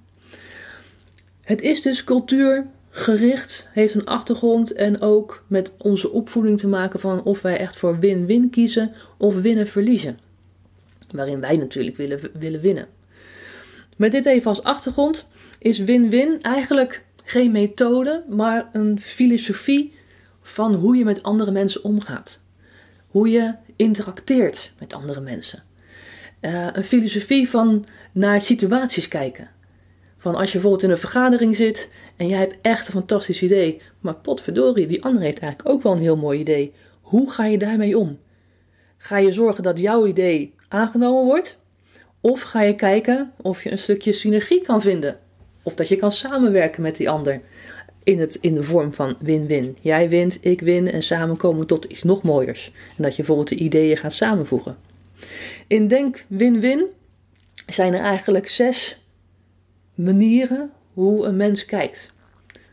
Het 1.41 1.61
is 1.61 1.81
dus 1.81 2.03
cultuurgericht, 2.03 3.69
heeft 3.71 3.93
een 3.93 4.05
achtergrond 4.05 4.73
en 4.73 5.01
ook 5.01 5.43
met 5.47 5.71
onze 5.77 6.11
opvoeding 6.11 6.59
te 6.59 6.67
maken 6.67 6.99
van 6.99 7.23
of 7.23 7.41
wij 7.41 7.57
echt 7.57 7.75
voor 7.75 7.99
win-win 7.99 8.49
kiezen 8.49 8.93
of 9.17 9.41
winnen-verliezen. 9.41 10.24
Waarin 11.15 11.39
wij 11.39 11.57
natuurlijk 11.57 11.97
willen, 11.97 12.19
willen 12.33 12.61
winnen. 12.61 12.87
Met 13.97 14.11
dit 14.11 14.25
even 14.25 14.49
als 14.49 14.63
achtergrond 14.63 15.25
is 15.59 15.79
win-win 15.79 16.41
eigenlijk 16.41 17.03
geen 17.23 17.51
methode, 17.51 18.23
maar 18.29 18.69
een 18.73 18.99
filosofie 18.99 19.93
van 20.41 20.73
hoe 20.73 20.95
je 20.95 21.03
met 21.05 21.23
andere 21.23 21.51
mensen 21.51 21.83
omgaat 21.83 22.43
hoe 23.15 23.29
je 23.29 23.53
interacteert 23.75 24.71
met 24.79 24.93
andere 24.93 25.21
mensen. 25.21 25.63
Uh, 26.41 26.67
een 26.73 26.83
filosofie 26.83 27.49
van 27.49 27.85
naar 28.11 28.41
situaties 28.41 29.07
kijken. 29.07 29.49
Van 30.17 30.35
als 30.35 30.45
je 30.45 30.51
bijvoorbeeld 30.51 30.83
in 30.83 30.89
een 30.89 30.97
vergadering 30.97 31.55
zit 31.55 31.89
en 32.15 32.27
jij 32.27 32.39
hebt 32.39 32.55
echt 32.61 32.87
een 32.87 32.93
fantastisch 32.93 33.41
idee, 33.41 33.81
maar 33.99 34.15
potverdorie, 34.15 34.87
die 34.87 35.03
ander 35.03 35.21
heeft 35.21 35.39
eigenlijk 35.39 35.75
ook 35.75 35.83
wel 35.83 35.91
een 35.91 35.99
heel 35.99 36.17
mooi 36.17 36.39
idee. 36.39 36.73
Hoe 37.01 37.31
ga 37.31 37.45
je 37.45 37.57
daarmee 37.57 37.97
om? 37.97 38.19
Ga 38.97 39.17
je 39.17 39.31
zorgen 39.31 39.63
dat 39.63 39.77
jouw 39.77 40.05
idee 40.05 40.53
aangenomen 40.75 41.25
wordt? 41.25 41.57
Of 42.21 42.41
ga 42.41 42.61
je 42.61 42.75
kijken 42.75 43.31
of 43.41 43.63
je 43.63 43.71
een 43.71 43.77
stukje 43.77 44.13
synergie 44.13 44.61
kan 44.61 44.81
vinden? 44.81 45.19
Of 45.63 45.75
dat 45.75 45.87
je 45.87 45.95
kan 45.95 46.11
samenwerken 46.11 46.81
met 46.81 46.95
die 46.95 47.09
ander 47.09 47.41
in, 48.03 48.19
het, 48.19 48.35
in 48.35 48.55
de 48.55 48.63
vorm 48.63 48.93
van 48.93 49.15
win-win. 49.19 49.77
Jij 49.81 50.09
wint, 50.09 50.37
ik 50.41 50.61
win 50.61 50.91
en 50.91 51.01
samen 51.01 51.37
komen 51.37 51.67
tot 51.67 51.85
iets 51.85 52.03
nog 52.03 52.23
mooiers. 52.23 52.71
En 52.97 53.03
dat 53.03 53.11
je 53.11 53.17
bijvoorbeeld 53.17 53.49
de 53.49 53.55
ideeën 53.55 53.97
gaat 53.97 54.13
samenvoegen. 54.13 54.77
In 55.67 55.87
Denk 55.87 56.25
Win-Win 56.27 56.85
zijn 57.67 57.93
er 57.93 57.99
eigenlijk 57.99 58.47
zes 58.47 58.99
manieren 59.95 60.71
hoe 60.93 61.25
een 61.25 61.35
mens 61.35 61.65
kijkt. 61.65 62.13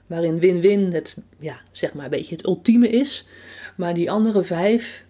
Waarin 0.06 0.40
win-win 0.40 0.92
het, 0.92 1.16
ja, 1.38 1.60
zeg 1.72 1.94
maar 1.94 2.04
een 2.04 2.10
beetje 2.10 2.34
het 2.34 2.46
ultieme 2.46 2.88
is. 2.88 3.26
Maar 3.76 3.94
die 3.94 4.10
andere 4.10 4.44
vijf, 4.44 5.04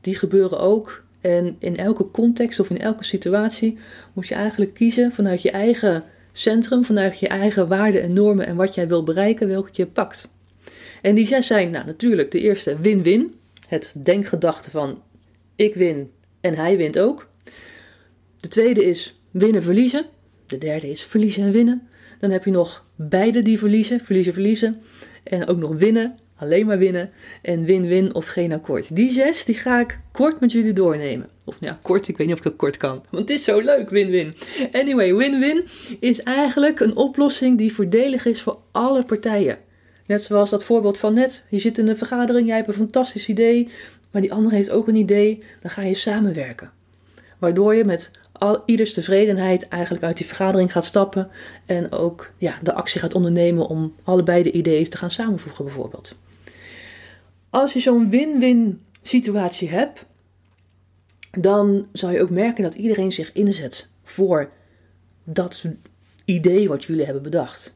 die 0.00 0.14
gebeuren 0.14 0.60
ook. 0.60 1.04
En 1.24 1.56
in 1.58 1.76
elke 1.76 2.10
context 2.10 2.60
of 2.60 2.70
in 2.70 2.78
elke 2.78 3.04
situatie 3.04 3.78
moet 4.12 4.28
je 4.28 4.34
eigenlijk 4.34 4.74
kiezen 4.74 5.12
vanuit 5.12 5.42
je 5.42 5.50
eigen 5.50 6.04
centrum 6.32 6.84
vanuit 6.84 7.18
je 7.18 7.28
eigen 7.28 7.68
waarden 7.68 8.02
en 8.02 8.12
normen 8.12 8.46
en 8.46 8.56
wat 8.56 8.74
jij 8.74 8.88
wil 8.88 9.04
bereiken, 9.04 9.48
welke 9.48 9.70
je 9.72 9.86
pakt. 9.86 10.28
En 11.02 11.14
die 11.14 11.26
zes 11.26 11.46
zijn, 11.46 11.70
nou 11.70 11.86
natuurlijk, 11.86 12.30
de 12.30 12.40
eerste 12.40 12.78
win-win. 12.80 13.34
Het 13.68 13.94
denkgedachte 14.04 14.70
van 14.70 15.02
ik 15.56 15.74
win 15.74 16.10
en 16.40 16.54
hij 16.54 16.76
wint 16.76 16.98
ook. 16.98 17.28
De 18.40 18.48
tweede 18.48 18.84
is 18.84 19.20
winnen-verliezen. 19.30 20.06
De 20.46 20.58
derde 20.58 20.90
is 20.90 21.02
verliezen 21.02 21.42
en 21.42 21.52
winnen. 21.52 21.88
Dan 22.18 22.30
heb 22.30 22.44
je 22.44 22.50
nog 22.50 22.86
beide 22.94 23.42
die 23.42 23.58
verliezen, 23.58 24.00
verliezen-verliezen. 24.00 24.82
En 25.22 25.46
ook 25.46 25.58
nog 25.58 25.76
winnen, 25.76 26.18
alleen 26.36 26.66
maar 26.66 26.78
winnen. 26.78 27.10
En 27.42 27.64
win-win 27.64 28.14
of 28.14 28.26
geen 28.26 28.52
akkoord. 28.52 28.96
Die 28.96 29.10
zes 29.10 29.44
die 29.44 29.54
ga 29.54 29.80
ik 29.80 29.98
kort 30.12 30.40
met 30.40 30.52
jullie 30.52 30.72
doornemen. 30.72 31.28
Of 31.44 31.56
ja, 31.60 31.78
kort, 31.82 32.08
ik 32.08 32.16
weet 32.16 32.26
niet 32.26 32.36
of 32.36 32.42
ik 32.42 32.50
het 32.50 32.56
kort 32.56 32.76
kan. 32.76 33.02
Want 33.10 33.28
het 33.28 33.38
is 33.38 33.44
zo 33.44 33.60
leuk, 33.60 33.90
win-win. 33.90 34.34
Anyway, 34.72 35.14
win-win 35.14 35.64
is 36.00 36.22
eigenlijk 36.22 36.80
een 36.80 36.96
oplossing 36.96 37.58
die 37.58 37.72
voordelig 37.72 38.26
is 38.26 38.42
voor 38.42 38.58
alle 38.72 39.04
partijen. 39.04 39.58
Net 40.06 40.22
zoals 40.22 40.50
dat 40.50 40.64
voorbeeld 40.64 40.98
van 40.98 41.14
net. 41.14 41.44
Je 41.50 41.58
zit 41.58 41.78
in 41.78 41.88
een 41.88 41.98
vergadering, 41.98 42.46
jij 42.46 42.56
hebt 42.56 42.68
een 42.68 42.74
fantastisch 42.74 43.28
idee, 43.28 43.68
maar 44.10 44.22
die 44.22 44.32
andere 44.32 44.56
heeft 44.56 44.70
ook 44.70 44.88
een 44.88 44.94
idee. 44.94 45.42
Dan 45.60 45.70
ga 45.70 45.82
je 45.82 45.94
samenwerken. 45.94 46.70
Waardoor 47.38 47.74
je 47.74 47.84
met 47.84 48.10
al, 48.32 48.62
ieders 48.66 48.92
tevredenheid 48.92 49.68
eigenlijk 49.68 50.04
uit 50.04 50.16
die 50.16 50.26
vergadering 50.26 50.72
gaat 50.72 50.84
stappen 50.84 51.28
en 51.66 51.92
ook 51.92 52.32
ja, 52.38 52.58
de 52.62 52.72
actie 52.72 53.00
gaat 53.00 53.14
ondernemen 53.14 53.66
om 53.66 53.94
allebei 54.02 54.42
de 54.42 54.52
ideeën 54.52 54.88
te 54.88 54.96
gaan 54.96 55.10
samenvoegen 55.10 55.64
bijvoorbeeld. 55.64 56.14
Als 57.54 57.72
je 57.72 57.80
zo'n 57.80 58.10
win-win 58.10 58.82
situatie 59.02 59.68
hebt, 59.68 60.04
dan 61.38 61.88
zal 61.92 62.10
je 62.10 62.22
ook 62.22 62.30
merken 62.30 62.64
dat 62.64 62.74
iedereen 62.74 63.12
zich 63.12 63.32
inzet 63.32 63.88
voor 64.04 64.50
dat 65.24 65.64
idee 66.24 66.68
wat 66.68 66.84
jullie 66.84 67.04
hebben 67.04 67.22
bedacht. 67.22 67.74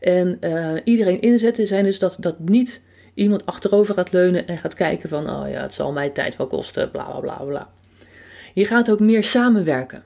En 0.00 0.38
uh, 0.40 0.72
iedereen 0.84 1.20
inzetten 1.20 1.66
zijn 1.66 1.84
dus 1.84 1.98
dat, 1.98 2.16
dat 2.20 2.38
niet 2.38 2.82
iemand 3.14 3.46
achterover 3.46 3.94
gaat 3.94 4.12
leunen 4.12 4.46
en 4.46 4.58
gaat 4.58 4.74
kijken 4.74 5.08
van, 5.08 5.30
oh 5.30 5.48
ja, 5.48 5.62
het 5.62 5.74
zal 5.74 5.92
mij 5.92 6.10
tijd 6.10 6.36
wel 6.36 6.46
kosten, 6.46 6.90
bla 6.90 7.04
bla 7.04 7.20
bla 7.20 7.44
bla. 7.44 7.70
Je 8.54 8.64
gaat 8.64 8.90
ook 8.90 9.00
meer 9.00 9.24
samenwerken. 9.24 10.04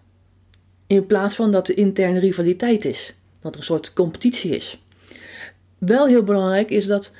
In 0.87 1.07
plaats 1.07 1.35
van 1.35 1.53
dat 1.53 1.69
er 1.69 1.77
interne 1.77 2.19
rivaliteit 2.19 2.85
is. 2.85 3.15
Dat 3.41 3.53
er 3.53 3.61
een 3.61 3.67
soort 3.67 3.93
competitie 3.93 4.55
is. 4.55 4.85
Wel 5.79 6.07
heel 6.07 6.23
belangrijk 6.23 6.71
is 6.71 6.87
dat 6.87 7.13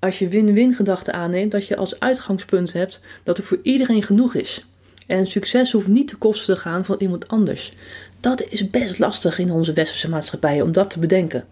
als 0.00 0.18
je 0.18 0.28
win-win 0.28 0.74
gedachten 0.74 1.14
aanneemt, 1.14 1.50
dat 1.50 1.66
je 1.66 1.76
als 1.76 2.00
uitgangspunt 2.00 2.72
hebt 2.72 3.00
dat 3.22 3.38
er 3.38 3.44
voor 3.44 3.58
iedereen 3.62 4.02
genoeg 4.02 4.34
is. 4.34 4.64
En 5.06 5.26
succes 5.26 5.72
hoeft 5.72 5.88
niet 5.88 6.08
te 6.08 6.16
kosten 6.16 6.54
te 6.54 6.60
gaan 6.60 6.84
van 6.84 6.96
iemand 6.98 7.28
anders. 7.28 7.72
Dat 8.20 8.44
is 8.48 8.70
best 8.70 8.98
lastig 8.98 9.38
in 9.38 9.50
onze 9.50 9.72
westerse 9.72 10.08
maatschappij 10.08 10.62
om 10.62 10.72
dat 10.72 10.90
te 10.90 10.98
bedenken. 10.98 11.44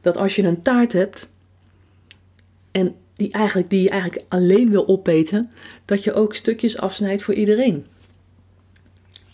Dat 0.00 0.16
als 0.16 0.36
je 0.36 0.42
een 0.42 0.62
taart 0.62 0.92
hebt 0.92 1.28
en 2.70 2.94
die, 3.16 3.32
eigenlijk, 3.32 3.70
die 3.70 3.82
je 3.82 3.90
eigenlijk 3.90 4.24
alleen 4.28 4.70
wil 4.70 4.88
opeten, 4.88 5.50
dat 5.84 6.04
je 6.04 6.12
ook 6.12 6.34
stukjes 6.34 6.78
afsnijdt 6.78 7.22
voor 7.22 7.34
iedereen. 7.34 7.86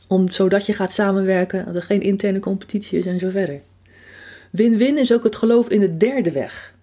Om, 0.06 0.30
zodat 0.30 0.66
je 0.66 0.72
gaat 0.72 0.92
samenwerken, 0.92 1.64
dat 1.64 1.76
er 1.76 1.82
geen 1.82 2.02
interne 2.02 2.38
competitie 2.38 2.98
is 2.98 3.06
en 3.06 3.18
zo 3.18 3.30
verder. 3.30 3.60
Win-win 4.50 4.98
is 4.98 5.12
ook 5.12 5.24
het 5.24 5.36
geloof 5.36 5.68
in 5.68 5.80
de 5.80 5.96
derde 5.96 6.32
weg. 6.32 6.73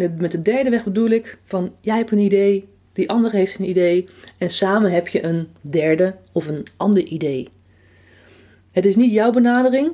En 0.00 0.16
met 0.18 0.32
de 0.32 0.42
derde 0.42 0.70
weg 0.70 0.84
bedoel 0.84 1.08
ik 1.08 1.38
van 1.44 1.74
jij 1.80 1.96
hebt 1.96 2.10
een 2.10 2.18
idee, 2.18 2.68
die 2.92 3.10
andere 3.10 3.36
heeft 3.36 3.58
een 3.58 3.68
idee 3.68 4.04
en 4.38 4.50
samen 4.50 4.92
heb 4.92 5.08
je 5.08 5.24
een 5.24 5.48
derde 5.60 6.14
of 6.32 6.48
een 6.48 6.66
ander 6.76 7.04
idee. 7.04 7.48
Het 8.72 8.86
is 8.86 8.96
niet 8.96 9.12
jouw 9.12 9.30
benadering, 9.30 9.92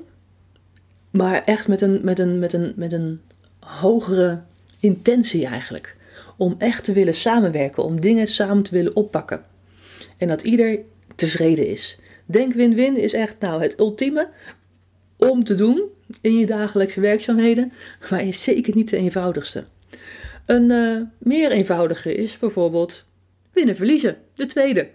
maar 1.11 1.45
echt 1.45 1.69
met 1.69 1.80
een, 1.80 2.00
met 2.02 2.19
een, 2.19 2.38
met 2.38 2.52
een, 2.52 2.73
met 2.76 2.92
een 2.92 3.21
hogere 3.59 4.40
intentie 4.78 5.47
eigenlijk. 5.47 5.97
Om 6.37 6.54
echt 6.59 6.85
te 6.85 6.92
willen 6.92 7.14
samenwerken, 7.14 7.85
om 7.85 8.00
dingen 8.00 8.26
samen 8.26 8.62
te 8.62 8.75
willen 8.75 8.97
oppakken. 8.97 9.45
En 10.16 10.28
dat 10.28 10.42
ieder 10.42 10.78
tevreden 11.16 11.66
is. 11.66 11.99
Denk 12.25 12.52
win-win 12.52 12.97
is 12.97 13.12
echt 13.12 13.37
nou 13.38 13.62
het 13.62 13.78
ultieme 13.80 14.28
om 15.16 15.45
te 15.45 15.54
doen 15.54 15.83
in 16.21 16.38
je 16.38 16.47
dagelijkse 16.47 17.00
werkzaamheden, 17.00 17.73
maar 18.11 18.25
is 18.25 18.42
zeker 18.42 18.75
niet 18.75 18.90
de 18.90 18.97
eenvoudigste. 18.97 19.64
Een 20.50 20.71
uh, 20.71 21.00
meer 21.19 21.50
eenvoudige 21.50 22.14
is 22.14 22.38
bijvoorbeeld 22.38 23.04
winnen 23.52 23.76
verliezen, 23.76 24.16
de 24.35 24.47
tweede. 24.47 24.88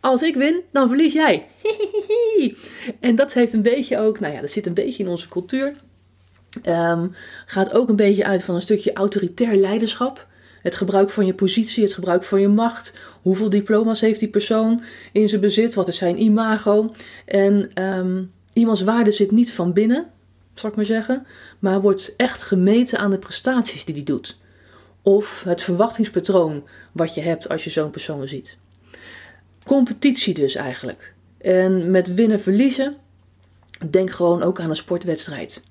Als 0.00 0.22
ik 0.22 0.34
win, 0.34 0.60
dan 0.72 0.88
verlies 0.88 1.12
jij. 1.12 1.46
en 3.00 3.14
dat 3.14 3.32
heeft 3.32 3.52
een 3.52 3.62
beetje 3.62 3.98
ook, 3.98 4.20
nou 4.20 4.34
ja, 4.34 4.40
dat 4.40 4.50
zit 4.50 4.66
een 4.66 4.74
beetje 4.74 5.02
in 5.02 5.08
onze 5.08 5.28
cultuur. 5.28 5.74
Um, 6.64 7.12
gaat 7.46 7.72
ook 7.72 7.88
een 7.88 7.96
beetje 7.96 8.24
uit 8.24 8.42
van 8.42 8.54
een 8.54 8.62
stukje 8.62 8.92
autoritair 8.92 9.54
leiderschap. 9.54 10.26
Het 10.62 10.76
gebruik 10.76 11.10
van 11.10 11.26
je 11.26 11.34
positie, 11.34 11.82
het 11.82 11.94
gebruik 11.94 12.24
van 12.24 12.40
je 12.40 12.48
macht. 12.48 12.94
Hoeveel 13.22 13.50
diploma's 13.50 14.00
heeft 14.00 14.20
die 14.20 14.28
persoon 14.30 14.82
in 15.12 15.28
zijn 15.28 15.40
bezit? 15.40 15.74
Wat 15.74 15.88
is 15.88 15.96
zijn 15.96 16.22
imago? 16.22 16.94
En 17.24 17.82
um, 17.82 18.30
iemands 18.52 18.82
waarde 18.82 19.10
zit 19.10 19.30
niet 19.30 19.52
van 19.52 19.72
binnen, 19.72 20.06
zal 20.54 20.70
ik 20.70 20.76
maar 20.76 20.84
zeggen, 20.84 21.26
maar 21.58 21.80
wordt 21.80 22.14
echt 22.16 22.42
gemeten 22.42 22.98
aan 22.98 23.10
de 23.10 23.18
prestaties 23.18 23.84
die 23.84 23.94
hij 23.94 24.04
doet. 24.04 24.38
Of 25.02 25.42
het 25.44 25.62
verwachtingspatroon 25.62 26.64
wat 26.92 27.14
je 27.14 27.20
hebt 27.20 27.48
als 27.48 27.64
je 27.64 27.70
zo'n 27.70 27.90
persoon 27.90 28.28
ziet. 28.28 28.56
Competitie 29.64 30.34
dus 30.34 30.54
eigenlijk. 30.54 31.14
En 31.38 31.90
met 31.90 32.14
winnen 32.14 32.40
verliezen, 32.40 32.96
denk 33.90 34.10
gewoon 34.10 34.42
ook 34.42 34.60
aan 34.60 34.70
een 34.70 34.76
sportwedstrijd. 34.76 35.62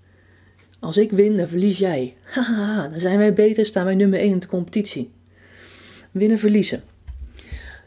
Als 0.80 0.98
ik 0.98 1.12
win, 1.12 1.38
dan 1.38 1.48
verlies 1.48 1.78
jij. 1.78 2.16
Haha, 2.34 2.88
dan 2.88 3.00
zijn 3.00 3.18
wij 3.18 3.34
beter, 3.34 3.66
staan 3.66 3.86
wij 3.86 3.96
nummer 3.96 4.20
1 4.20 4.32
in 4.32 4.40
de 4.40 4.48
competitie. 4.48 5.12
Winnen, 6.12 6.40
verliezen. 6.40 6.84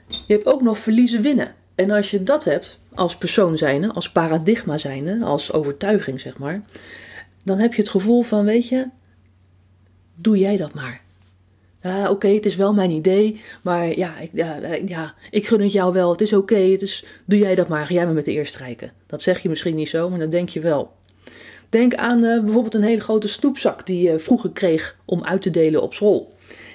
Je 0.07 0.33
hebt 0.33 0.47
ook 0.47 0.63
nog 0.63 0.79
verliezen, 0.79 1.23
winnen. 1.23 1.55
En 1.75 1.91
als 1.91 2.11
je 2.11 2.23
dat 2.23 2.45
hebt, 2.45 2.79
als 2.95 3.17
persoon 3.17 3.57
zijnde, 3.59 3.93
als 3.93 4.13
paradigma 4.13 4.79
zijnde, 4.79 5.25
als 5.25 5.53
overtuiging 5.53 6.21
zeg 6.21 6.39
maar, 6.39 6.63
dan 7.45 7.59
heb 7.59 7.75
je 7.75 7.83
het 7.83 7.91
gevoel 7.91 8.23
van, 8.23 8.45
weet 8.45 8.69
je, 8.69 8.89
doe 10.15 10.39
jij 10.39 10.57
dat 10.57 10.75
maar. 10.75 11.01
Oké, 12.09 12.29
het 12.29 12.47
is 12.47 12.57
wel 12.57 12.75
mijn 12.75 12.91
idee, 12.91 13.41
maar 13.63 13.99
ja 13.99 14.19
ik, 14.19 14.31
ja, 14.33 14.59
ja, 14.87 15.15
ik 15.31 15.47
gun 15.47 15.61
het 15.61 15.73
jou 15.73 15.93
wel, 15.93 16.11
het 16.11 16.21
is 16.21 16.33
oké, 16.33 16.55
okay, 16.55 16.89
doe 17.25 17.39
jij 17.39 17.55
dat 17.55 17.69
maar, 17.69 17.87
ga 17.87 17.95
jij 17.95 18.05
maar 18.05 18.15
met 18.15 18.25
de 18.25 18.33
eerst 18.33 18.53
strijken. 18.53 18.93
Dat 19.07 19.23
zeg 19.23 19.41
je 19.41 19.49
misschien 19.49 19.75
niet 19.75 19.89
zo, 19.89 20.11
maar 20.11 20.19
dat 20.19 20.31
denk 20.31 20.49
je 20.49 20.61
wel. 20.61 20.93
Denk 21.69 21.95
aan 21.95 22.25
uh, 22.25 22.41
bijvoorbeeld 22.41 22.75
een 22.75 22.83
hele 22.83 23.01
grote 23.01 23.29
snoepzak 23.29 23.87
die 23.87 24.11
je 24.11 24.19
vroeger 24.19 24.51
kreeg 24.51 24.97
om 25.05 25.25
uit 25.25 25.43
te 25.43 25.51
delen 25.51 25.83
op 25.83 25.95
school. 25.95 26.33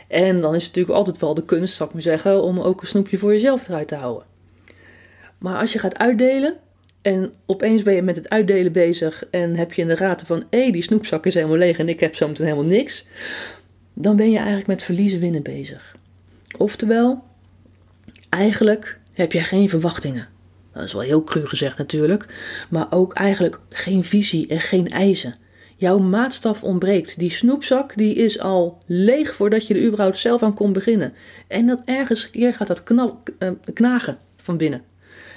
En 0.07 0.39
dan 0.39 0.55
is 0.55 0.63
het 0.63 0.75
natuurlijk 0.75 0.97
altijd 0.97 1.19
wel 1.19 1.33
de 1.33 1.45
kunst, 1.45 1.75
zal 1.75 1.87
ik 1.87 1.93
maar 1.93 2.01
zeggen, 2.01 2.43
om 2.43 2.59
ook 2.59 2.81
een 2.81 2.87
snoepje 2.87 3.17
voor 3.17 3.31
jezelf 3.31 3.67
eruit 3.67 3.87
te 3.87 3.95
houden. 3.95 4.25
Maar 5.37 5.59
als 5.59 5.73
je 5.73 5.79
gaat 5.79 5.97
uitdelen 5.97 6.57
en 7.01 7.33
opeens 7.45 7.83
ben 7.83 7.93
je 7.93 8.01
met 8.01 8.15
het 8.15 8.29
uitdelen 8.29 8.71
bezig 8.71 9.25
en 9.31 9.55
heb 9.55 9.73
je 9.73 9.81
in 9.81 9.87
de 9.87 9.95
raten 9.95 10.27
van 10.27 10.43
hé, 10.49 10.69
die 10.71 10.81
snoepzak 10.81 11.25
is 11.25 11.33
helemaal 11.33 11.57
leeg 11.57 11.79
en 11.79 11.89
ik 11.89 11.99
heb 11.99 12.15
zo 12.15 12.27
meteen 12.27 12.45
helemaal 12.45 12.69
niks, 12.69 13.05
dan 13.99 14.15
ben 14.15 14.29
je 14.29 14.37
eigenlijk 14.37 14.67
met 14.67 14.83
verliezen 14.83 15.19
winnen 15.19 15.43
bezig. 15.43 15.95
Oftewel, 16.57 17.23
eigenlijk 18.29 18.99
heb 19.13 19.31
je 19.31 19.39
geen 19.39 19.69
verwachtingen. 19.69 20.27
Dat 20.73 20.83
is 20.83 20.93
wel 20.93 21.01
heel 21.01 21.23
cru 21.23 21.45
gezegd 21.45 21.77
natuurlijk, 21.77 22.25
maar 22.69 22.87
ook 22.89 23.13
eigenlijk 23.13 23.59
geen 23.69 24.03
visie 24.03 24.47
en 24.47 24.59
geen 24.59 24.89
eisen. 24.89 25.35
Jouw 25.75 25.97
maatstaf 25.97 26.63
ontbreekt. 26.63 27.19
Die 27.19 27.31
snoepzak 27.31 27.95
die 27.95 28.15
is 28.15 28.39
al 28.39 28.81
leeg 28.85 29.35
voordat 29.35 29.67
je 29.67 29.73
er 29.73 29.85
überhaupt 29.85 30.17
zelf 30.17 30.43
aan 30.43 30.53
kon 30.53 30.73
beginnen. 30.73 31.13
En 31.47 31.67
dat 31.67 31.81
ergens 31.85 32.29
keer 32.29 32.53
gaat 32.53 32.67
dat 32.67 32.83
uh, 32.89 33.51
knagen 33.73 34.17
van 34.37 34.57
binnen. 34.57 34.81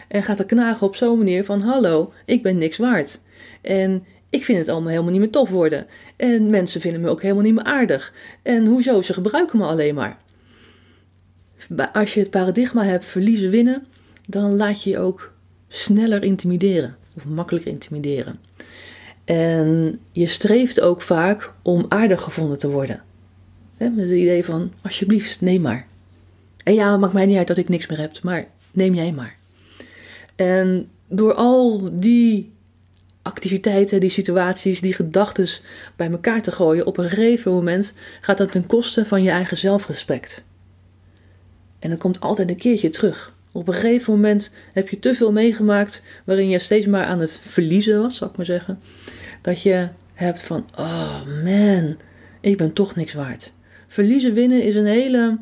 En 0.08 0.22
gaat 0.22 0.38
er 0.38 0.46
knagen 0.46 0.86
op 0.86 0.96
zo'n 0.96 1.18
manier 1.18 1.44
van: 1.44 1.60
hallo, 1.60 2.12
ik 2.24 2.42
ben 2.42 2.58
niks 2.58 2.76
waard. 2.76 3.20
En 3.62 4.04
ik 4.30 4.44
vind 4.44 4.58
het 4.58 4.68
allemaal 4.68 4.90
helemaal 4.90 5.10
niet 5.10 5.20
meer 5.20 5.30
tof 5.30 5.50
worden. 5.50 5.86
En 6.16 6.50
mensen 6.50 6.80
vinden 6.80 7.00
me 7.00 7.08
ook 7.08 7.22
helemaal 7.22 7.42
niet 7.42 7.54
meer 7.54 7.64
aardig. 7.64 8.12
En 8.42 8.66
hoezo? 8.66 9.02
Ze 9.02 9.12
gebruiken 9.12 9.58
me 9.58 9.64
alleen 9.64 9.94
maar. 9.94 10.18
Als 11.92 12.14
je 12.14 12.20
het 12.20 12.30
paradigma 12.30 12.84
hebt 12.84 13.04
verliezen 13.04 13.50
winnen, 13.50 13.86
dan 14.26 14.56
laat 14.56 14.82
je 14.82 14.90
je 14.90 14.98
ook 14.98 15.32
sneller 15.68 16.22
intimideren. 16.22 16.96
Of 17.16 17.26
makkelijker 17.26 17.70
intimideren. 17.70 18.38
En 19.24 20.00
je 20.12 20.26
streeft 20.26 20.80
ook 20.80 21.02
vaak 21.02 21.52
om 21.62 21.86
aardig 21.88 22.22
gevonden 22.22 22.58
te 22.58 22.70
worden. 22.70 23.02
met 23.76 23.96
het 23.96 24.10
idee 24.10 24.44
van, 24.44 24.72
alsjeblieft, 24.82 25.40
neem 25.40 25.60
maar. 25.60 25.86
En 26.64 26.74
ja, 26.74 26.90
het 26.90 27.00
maakt 27.00 27.12
mij 27.12 27.26
niet 27.26 27.36
uit 27.36 27.46
dat 27.46 27.58
ik 27.58 27.68
niks 27.68 27.86
meer 27.86 27.98
heb, 27.98 28.22
maar 28.22 28.48
neem 28.70 28.94
jij 28.94 29.12
maar. 29.12 29.36
En 30.36 30.88
door 31.08 31.34
al 31.34 31.90
die 31.92 32.52
activiteiten, 33.30 34.00
die 34.00 34.10
situaties, 34.10 34.80
die 34.80 34.94
gedachten 34.94 35.48
bij 35.96 36.10
elkaar 36.10 36.42
te 36.42 36.52
gooien, 36.52 36.86
op 36.86 36.98
een 36.98 37.08
gegeven 37.08 37.52
moment 37.52 37.94
gaat 38.20 38.38
dat 38.38 38.52
ten 38.52 38.66
koste 38.66 39.04
van 39.04 39.22
je 39.22 39.30
eigen 39.30 39.56
zelfrespect. 39.56 40.44
En 41.78 41.88
dan 41.88 41.98
komt 41.98 42.20
altijd 42.20 42.48
een 42.48 42.56
keertje 42.56 42.88
terug. 42.88 43.32
Op 43.52 43.68
een 43.68 43.74
gegeven 43.74 44.12
moment 44.12 44.50
heb 44.72 44.88
je 44.88 44.98
te 44.98 45.14
veel 45.14 45.32
meegemaakt 45.32 46.02
waarin 46.24 46.48
je 46.48 46.58
steeds 46.58 46.86
maar 46.86 47.04
aan 47.04 47.20
het 47.20 47.40
verliezen 47.42 48.02
was, 48.02 48.16
zal 48.16 48.28
ik 48.28 48.36
maar 48.36 48.46
zeggen. 48.46 48.80
Dat 49.40 49.62
je 49.62 49.88
hebt 50.14 50.42
van, 50.42 50.68
oh 50.78 51.22
man, 51.44 51.96
ik 52.40 52.56
ben 52.56 52.72
toch 52.72 52.96
niks 52.96 53.12
waard. 53.14 53.52
Verliezen 53.86 54.34
winnen 54.34 54.62
is 54.62 54.74
een 54.74 54.86
hele 54.86 55.38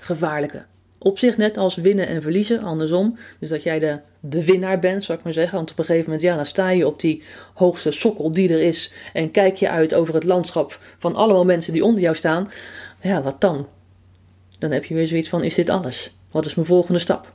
gevaarlijke. 0.00 0.64
Op 0.98 1.18
zich 1.18 1.36
net 1.36 1.56
als 1.56 1.74
winnen 1.74 2.06
en 2.06 2.22
verliezen, 2.22 2.62
andersom. 2.62 3.18
Dus 3.38 3.48
dat 3.48 3.62
jij 3.62 3.78
de, 3.78 3.98
de 4.26 4.44
winnaar 4.44 4.78
bent, 4.78 5.04
zou 5.04 5.18
ik 5.18 5.24
maar 5.24 5.32
zeggen. 5.32 5.56
Want 5.56 5.70
op 5.70 5.78
een 5.78 5.84
gegeven 5.84 6.04
moment, 6.04 6.22
ja, 6.22 6.36
dan 6.36 6.46
sta 6.46 6.70
je 6.70 6.86
op 6.86 7.00
die 7.00 7.22
hoogste 7.54 7.90
sokkel 7.90 8.32
die 8.32 8.52
er 8.52 8.60
is. 8.60 8.92
En 9.12 9.30
kijk 9.30 9.56
je 9.56 9.70
uit 9.70 9.94
over 9.94 10.14
het 10.14 10.24
landschap 10.24 10.78
van 10.98 11.14
allemaal 11.14 11.44
mensen 11.44 11.72
die 11.72 11.84
onder 11.84 12.00
jou 12.00 12.14
staan. 12.14 12.50
Ja, 13.00 13.22
wat 13.22 13.40
dan? 13.40 13.66
Dan 14.58 14.70
heb 14.70 14.84
je 14.84 14.94
weer 14.94 15.06
zoiets 15.06 15.28
van, 15.28 15.42
is 15.42 15.54
dit 15.54 15.70
alles? 15.70 16.14
Wat 16.30 16.46
is 16.46 16.54
mijn 16.54 16.66
volgende 16.66 16.98
stap? 16.98 17.32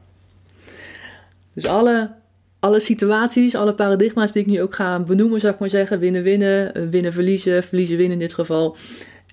Dus 1.53 1.65
alle, 1.65 2.11
alle 2.59 2.79
situaties, 2.79 3.55
alle 3.55 3.75
paradigma's 3.75 4.31
die 4.31 4.41
ik 4.41 4.47
nu 4.47 4.61
ook 4.61 4.75
ga 4.75 4.99
benoemen, 4.99 5.39
zou 5.39 5.53
ik 5.53 5.59
maar 5.59 5.69
zeggen, 5.69 5.99
winnen-winnen, 5.99 6.89
winnen-verliezen, 6.89 7.63
verliezen-winnen 7.63 8.13
in 8.13 8.23
dit 8.23 8.33
geval, 8.33 8.77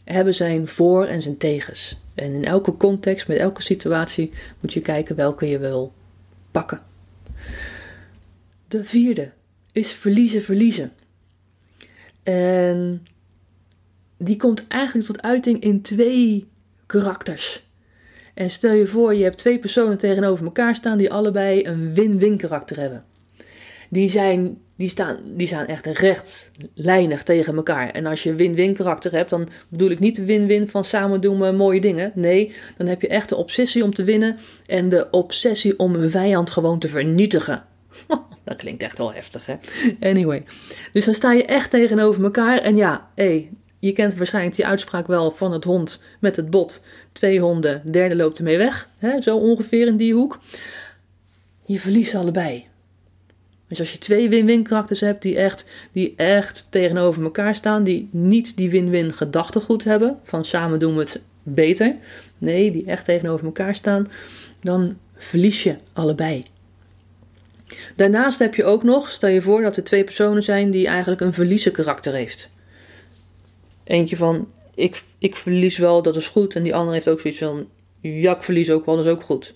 hebben 0.05 0.35
zijn 0.35 0.69
voor- 0.69 1.07
en 1.07 1.23
zijn 1.23 1.37
tegens. 1.37 1.97
En 2.15 2.33
in 2.33 2.45
elke 2.45 2.77
context, 2.77 3.29
met 3.29 3.39
elke 3.39 3.63
situatie, 3.63 4.33
moet 4.61 4.73
je 4.73 4.81
kijken 4.81 5.17
welke 5.17 5.49
je 5.49 5.59
wil 5.59 5.93
pakken. 6.51 6.81
De 8.77 8.85
vierde 8.85 9.31
is 9.73 9.93
verliezen, 9.93 10.43
verliezen. 10.43 10.93
En 12.23 13.03
die 14.19 14.37
komt 14.37 14.67
eigenlijk 14.67 15.07
tot 15.07 15.23
uiting 15.23 15.61
in 15.61 15.83
twee 15.83 16.49
karakters. 16.87 17.65
En 18.35 18.51
stel 18.51 18.73
je 18.73 18.87
voor, 18.87 19.15
je 19.15 19.23
hebt 19.23 19.39
twee 19.39 19.59
personen 19.59 19.99
tegenover 19.99 20.45
elkaar 20.45 20.75
staan 20.75 20.99
die 20.99 21.13
allebei 21.13 21.67
een 21.67 21.95
win-win 21.95 22.37
karakter 22.37 22.81
hebben. 22.81 23.05
Die, 23.89 24.09
zijn, 24.09 24.59
die, 24.77 24.89
staan, 24.89 25.19
die 25.25 25.47
staan 25.47 25.67
echt 25.67 25.87
rechtlijnig 25.87 27.23
tegen 27.23 27.57
elkaar. 27.57 27.91
En 27.91 28.07
als 28.07 28.23
je 28.23 28.35
win-win 28.35 28.75
karakter 28.75 29.13
hebt, 29.13 29.31
dan 29.31 29.49
bedoel 29.69 29.91
ik 29.91 29.99
niet 29.99 30.17
de 30.17 30.25
win-win 30.25 30.69
van 30.69 30.85
samen 30.85 31.21
doen 31.21 31.41
we 31.41 31.51
mooie 31.53 31.81
dingen. 31.81 32.13
Nee, 32.15 32.53
dan 32.77 32.87
heb 32.87 33.01
je 33.01 33.09
echt 33.09 33.29
de 33.29 33.37
obsessie 33.37 33.85
om 33.85 33.95
te 33.95 34.05
winnen 34.05 34.37
en 34.67 34.89
de 34.89 35.11
obsessie 35.11 35.79
om 35.79 35.95
een 35.95 36.11
vijand 36.11 36.51
gewoon 36.51 36.79
te 36.79 36.89
vernietigen. 36.89 37.65
Dat 38.45 38.57
klinkt 38.57 38.83
echt 38.83 38.99
wel 38.99 39.13
heftig, 39.13 39.47
hè? 39.47 39.55
Anyway. 40.01 40.45
Dus 40.93 41.05
dan 41.05 41.15
sta 41.15 41.33
je 41.33 41.45
echt 41.45 41.71
tegenover 41.71 42.25
elkaar. 42.25 42.59
En 42.59 42.77
ja, 42.77 43.09
hé, 43.15 43.49
je 43.79 43.93
kent 43.93 44.17
waarschijnlijk 44.17 44.57
die 44.57 44.67
uitspraak 44.67 45.07
wel 45.07 45.31
van 45.31 45.53
het 45.53 45.65
hond 45.65 46.03
met 46.21 46.37
het 46.37 46.51
bot. 46.51 46.85
Twee 47.13 47.41
honden, 47.41 47.83
derde 47.91 48.17
loopt 48.17 48.39
ermee 48.39 48.59
weg. 48.59 48.89
Hè? 48.99 49.21
Zo 49.21 49.37
ongeveer 49.37 49.87
in 49.87 49.97
die 49.97 50.15
hoek. 50.15 50.41
Je 51.65 51.81
verliest 51.81 52.15
allebei. 52.15 52.67
Dus 53.69 53.79
als 53.79 53.93
je 53.93 53.99
twee 53.99 54.29
win-win 54.29 54.63
karakters 54.63 55.01
hebt 55.01 55.23
die 55.23 55.37
echt, 55.37 55.69
die 55.93 56.15
echt 56.17 56.67
tegenover 56.71 57.23
elkaar 57.23 57.55
staan, 57.55 57.85
die 57.85 58.09
niet 58.13 58.57
die 58.57 58.71
win-win 58.71 59.13
gedachtegoed 59.13 59.85
hebben, 59.85 60.19
van 60.23 60.45
samen 60.45 60.79
doen 60.79 60.95
we 60.95 61.01
het 61.01 61.21
beter. 61.43 61.97
Nee, 62.39 62.71
die 62.71 62.85
echt 62.85 63.05
tegenover 63.05 63.47
elkaar 63.47 63.75
staan, 63.75 64.09
dan 64.61 64.99
verlies 65.15 65.63
je 65.63 65.77
allebei. 65.93 66.43
Daarnaast 67.97 68.39
heb 68.39 68.55
je 68.55 68.65
ook 68.65 68.83
nog, 68.83 69.11
stel 69.11 69.29
je 69.29 69.43
voor 69.43 69.63
dat 69.63 69.77
er 69.77 69.85
twee 69.85 70.05
personen 70.05 70.43
zijn 70.43 70.71
die 70.71 70.87
eigenlijk 70.87 71.21
een 71.21 71.33
verliezen 71.33 71.73
karakter 71.73 72.13
heeft. 72.13 72.51
Eentje 73.85 74.17
van, 74.17 74.49
ik, 74.75 75.03
ik 75.19 75.37
verlies 75.37 75.79
wel, 75.79 76.03
dat 76.03 76.17
is 76.17 76.29
goed. 76.29 76.55
En 76.55 76.63
die 76.63 76.75
andere 76.75 76.95
heeft 76.95 77.09
ook 77.09 77.21
zoiets 77.21 77.41
van, 77.41 77.69
ja, 78.01 78.35
ik 78.35 78.43
verlies 78.43 78.71
ook 78.71 78.87
wel, 78.87 78.97
dat 78.97 79.05
is 79.05 79.11
ook 79.11 79.23
goed. 79.23 79.55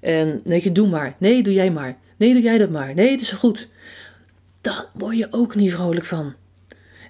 En 0.00 0.40
nee, 0.44 0.72
doe 0.72 0.88
maar. 0.88 1.14
Nee, 1.18 1.42
doe 1.42 1.52
jij 1.52 1.70
maar. 1.70 1.96
Nee, 2.16 2.32
doe 2.32 2.42
jij 2.42 2.58
dat 2.58 2.70
maar. 2.70 2.94
Nee, 2.94 3.10
het 3.10 3.20
is 3.20 3.30
goed. 3.30 3.68
Daar 4.60 4.86
word 4.92 5.16
je 5.16 5.28
ook 5.30 5.54
niet 5.54 5.72
vrolijk 5.72 6.06
van. 6.06 6.34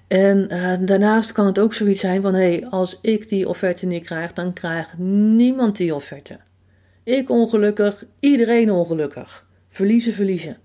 En 0.07 0.47
uh, 0.51 0.73
daarnaast 0.79 1.31
kan 1.31 1.45
het 1.45 1.59
ook 1.59 1.73
zoiets 1.73 1.99
zijn 1.99 2.21
van, 2.21 2.33
hé, 2.33 2.39
hey, 2.39 2.67
als 2.69 2.97
ik 3.01 3.29
die 3.29 3.47
offerte 3.47 3.85
niet 3.85 4.05
krijg, 4.05 4.33
dan 4.33 4.53
krijgt 4.53 4.97
niemand 4.97 5.77
die 5.77 5.95
offerte. 5.95 6.39
Ik 7.03 7.29
ongelukkig, 7.29 8.05
iedereen 8.19 8.71
ongelukkig. 8.71 9.46
Verliezen, 9.77 10.13
verliezen. 10.13 10.57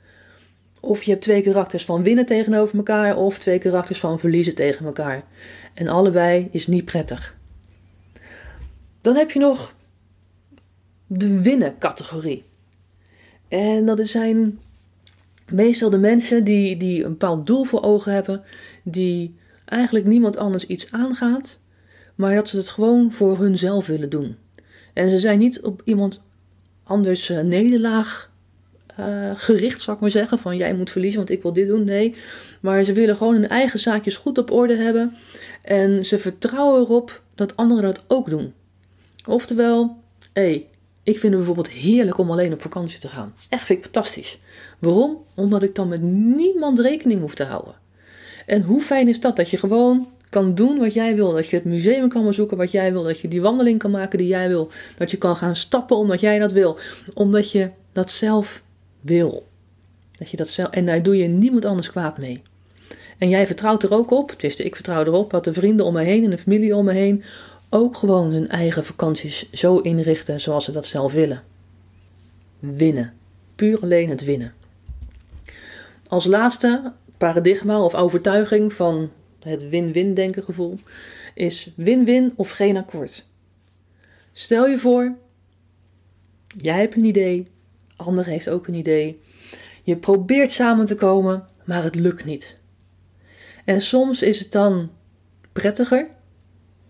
Of 0.80 1.02
je 1.02 1.10
hebt 1.10 1.22
twee 1.22 1.42
karakters 1.42 1.84
van 1.84 2.02
winnen 2.02 2.26
tegenover 2.26 2.76
elkaar, 2.76 3.16
of 3.16 3.38
twee 3.38 3.58
karakters 3.58 3.98
van 3.98 4.20
verliezen 4.20 4.54
tegen 4.54 4.86
elkaar. 4.86 5.24
En 5.74 5.88
allebei 5.88 6.48
is 6.50 6.66
niet 6.66 6.84
prettig. 6.84 7.36
Dan 9.00 9.16
heb 9.16 9.30
je 9.30 9.38
nog 9.38 9.74
de 11.06 11.40
winnen-categorie. 11.42 12.42
En 13.48 13.86
dat 13.86 14.00
zijn 14.08 14.58
meestal 15.52 15.90
de 15.90 15.98
mensen 15.98 16.44
die, 16.44 16.76
die 16.76 17.04
een 17.04 17.10
bepaald 17.10 17.46
doel 17.46 17.64
voor 17.64 17.82
ogen 17.82 18.12
hebben, 18.12 18.42
die 18.82 19.34
eigenlijk 19.64 20.06
niemand 20.06 20.36
anders 20.36 20.66
iets 20.66 20.92
aangaat, 20.92 21.58
maar 22.14 22.34
dat 22.34 22.48
ze 22.48 22.56
het 22.56 22.68
gewoon 22.68 23.12
voor 23.12 23.38
hunzelf 23.38 23.86
willen 23.86 24.10
doen. 24.10 24.36
En 24.92 25.10
ze 25.10 25.18
zijn 25.18 25.38
niet 25.38 25.60
op 25.60 25.82
iemand 25.84 26.22
anders 26.82 27.30
uh, 27.30 27.40
nederlaag 27.40 28.31
uh, 29.00 29.30
gericht, 29.34 29.80
zal 29.80 29.94
ik 29.94 30.00
maar 30.00 30.10
zeggen. 30.10 30.38
Van 30.38 30.56
jij 30.56 30.74
moet 30.74 30.90
verliezen, 30.90 31.18
want 31.18 31.30
ik 31.30 31.42
wil 31.42 31.52
dit 31.52 31.68
doen. 31.68 31.84
Nee. 31.84 32.14
Maar 32.60 32.84
ze 32.84 32.92
willen 32.92 33.16
gewoon 33.16 33.34
hun 33.34 33.48
eigen 33.48 33.78
zaakjes 33.78 34.16
goed 34.16 34.38
op 34.38 34.50
orde 34.50 34.76
hebben. 34.76 35.16
En 35.62 36.04
ze 36.06 36.18
vertrouwen 36.18 36.80
erop 36.80 37.22
dat 37.34 37.56
anderen 37.56 37.82
dat 37.82 38.02
ook 38.06 38.30
doen. 38.30 38.52
Oftewel, 39.26 39.96
hé, 40.32 40.42
hey, 40.42 40.66
ik 41.02 41.12
vind 41.18 41.22
het 41.22 41.36
bijvoorbeeld 41.36 41.68
heerlijk 41.68 42.18
om 42.18 42.30
alleen 42.30 42.52
op 42.52 42.62
vakantie 42.62 42.98
te 42.98 43.08
gaan. 43.08 43.34
Echt 43.48 43.64
vind 43.64 43.78
ik 43.78 43.84
fantastisch. 43.84 44.38
Waarom? 44.78 45.24
Omdat 45.34 45.62
ik 45.62 45.74
dan 45.74 45.88
met 45.88 46.02
niemand 46.36 46.78
rekening 46.80 47.20
hoef 47.20 47.34
te 47.34 47.44
houden. 47.44 47.74
En 48.46 48.62
hoe 48.62 48.80
fijn 48.80 49.08
is 49.08 49.20
dat? 49.20 49.36
Dat 49.36 49.50
je 49.50 49.56
gewoon 49.56 50.08
kan 50.28 50.54
doen 50.54 50.78
wat 50.78 50.94
jij 50.94 51.14
wil. 51.14 51.32
Dat 51.32 51.48
je 51.48 51.56
het 51.56 51.64
museum 51.64 52.08
kan 52.08 52.24
bezoeken 52.24 52.56
wat 52.56 52.72
jij 52.72 52.92
wil. 52.92 53.02
Dat 53.02 53.20
je 53.20 53.28
die 53.28 53.42
wandeling 53.42 53.78
kan 53.78 53.90
maken 53.90 54.18
die 54.18 54.26
jij 54.26 54.48
wil. 54.48 54.70
Dat 54.96 55.10
je 55.10 55.16
kan 55.16 55.36
gaan 55.36 55.56
stappen 55.56 55.96
omdat 55.96 56.20
jij 56.20 56.38
dat 56.38 56.52
wil. 56.52 56.78
Omdat 57.14 57.50
je 57.50 57.70
dat 57.92 58.10
zelf 58.10 58.62
wil. 59.02 59.46
Dat 60.12 60.30
je 60.30 60.36
dat 60.36 60.48
zelf, 60.48 60.70
en 60.70 60.86
daar 60.86 61.02
doe 61.02 61.16
je 61.16 61.28
niemand 61.28 61.64
anders 61.64 61.90
kwaad 61.90 62.18
mee. 62.18 62.42
En 63.18 63.28
jij 63.28 63.46
vertrouwt 63.46 63.82
er 63.82 63.94
ook 63.94 64.10
op, 64.10 64.34
dus 64.40 64.56
ik 64.56 64.74
vertrouw 64.74 65.04
erop, 65.04 65.30
dat 65.30 65.44
de 65.44 65.52
vrienden 65.52 65.86
om 65.86 65.92
me 65.92 66.02
heen 66.02 66.24
en 66.24 66.30
de 66.30 66.38
familie 66.38 66.76
om 66.76 66.84
me 66.84 66.92
heen 66.92 67.24
ook 67.70 67.96
gewoon 67.96 68.30
hun 68.30 68.48
eigen 68.48 68.84
vakanties 68.84 69.52
zo 69.52 69.78
inrichten 69.78 70.40
zoals 70.40 70.64
ze 70.64 70.72
dat 70.72 70.86
zelf 70.86 71.12
willen. 71.12 71.42
Winnen. 72.58 73.12
Puur 73.54 73.80
alleen 73.82 74.08
het 74.10 74.24
winnen. 74.24 74.54
Als 76.08 76.24
laatste 76.24 76.92
paradigma 77.16 77.84
of 77.84 77.94
overtuiging 77.94 78.72
van 78.72 79.10
het 79.40 79.68
win-win 79.68 80.14
denken 80.14 80.42
gevoel 80.42 80.78
is 81.34 81.70
win-win 81.74 82.32
of 82.36 82.50
geen 82.50 82.76
akkoord. 82.76 83.24
Stel 84.32 84.66
je 84.66 84.78
voor, 84.78 85.14
jij 86.46 86.78
hebt 86.78 86.96
een 86.96 87.04
idee, 87.04 87.48
ander 88.02 88.24
heeft 88.24 88.48
ook 88.48 88.66
een 88.66 88.74
idee. 88.74 89.20
Je 89.82 89.96
probeert 89.96 90.50
samen 90.50 90.86
te 90.86 90.94
komen, 90.94 91.44
maar 91.64 91.82
het 91.82 91.94
lukt 91.94 92.24
niet. 92.24 92.56
En 93.64 93.80
soms 93.80 94.22
is 94.22 94.38
het 94.38 94.52
dan 94.52 94.90
prettiger, 95.52 96.06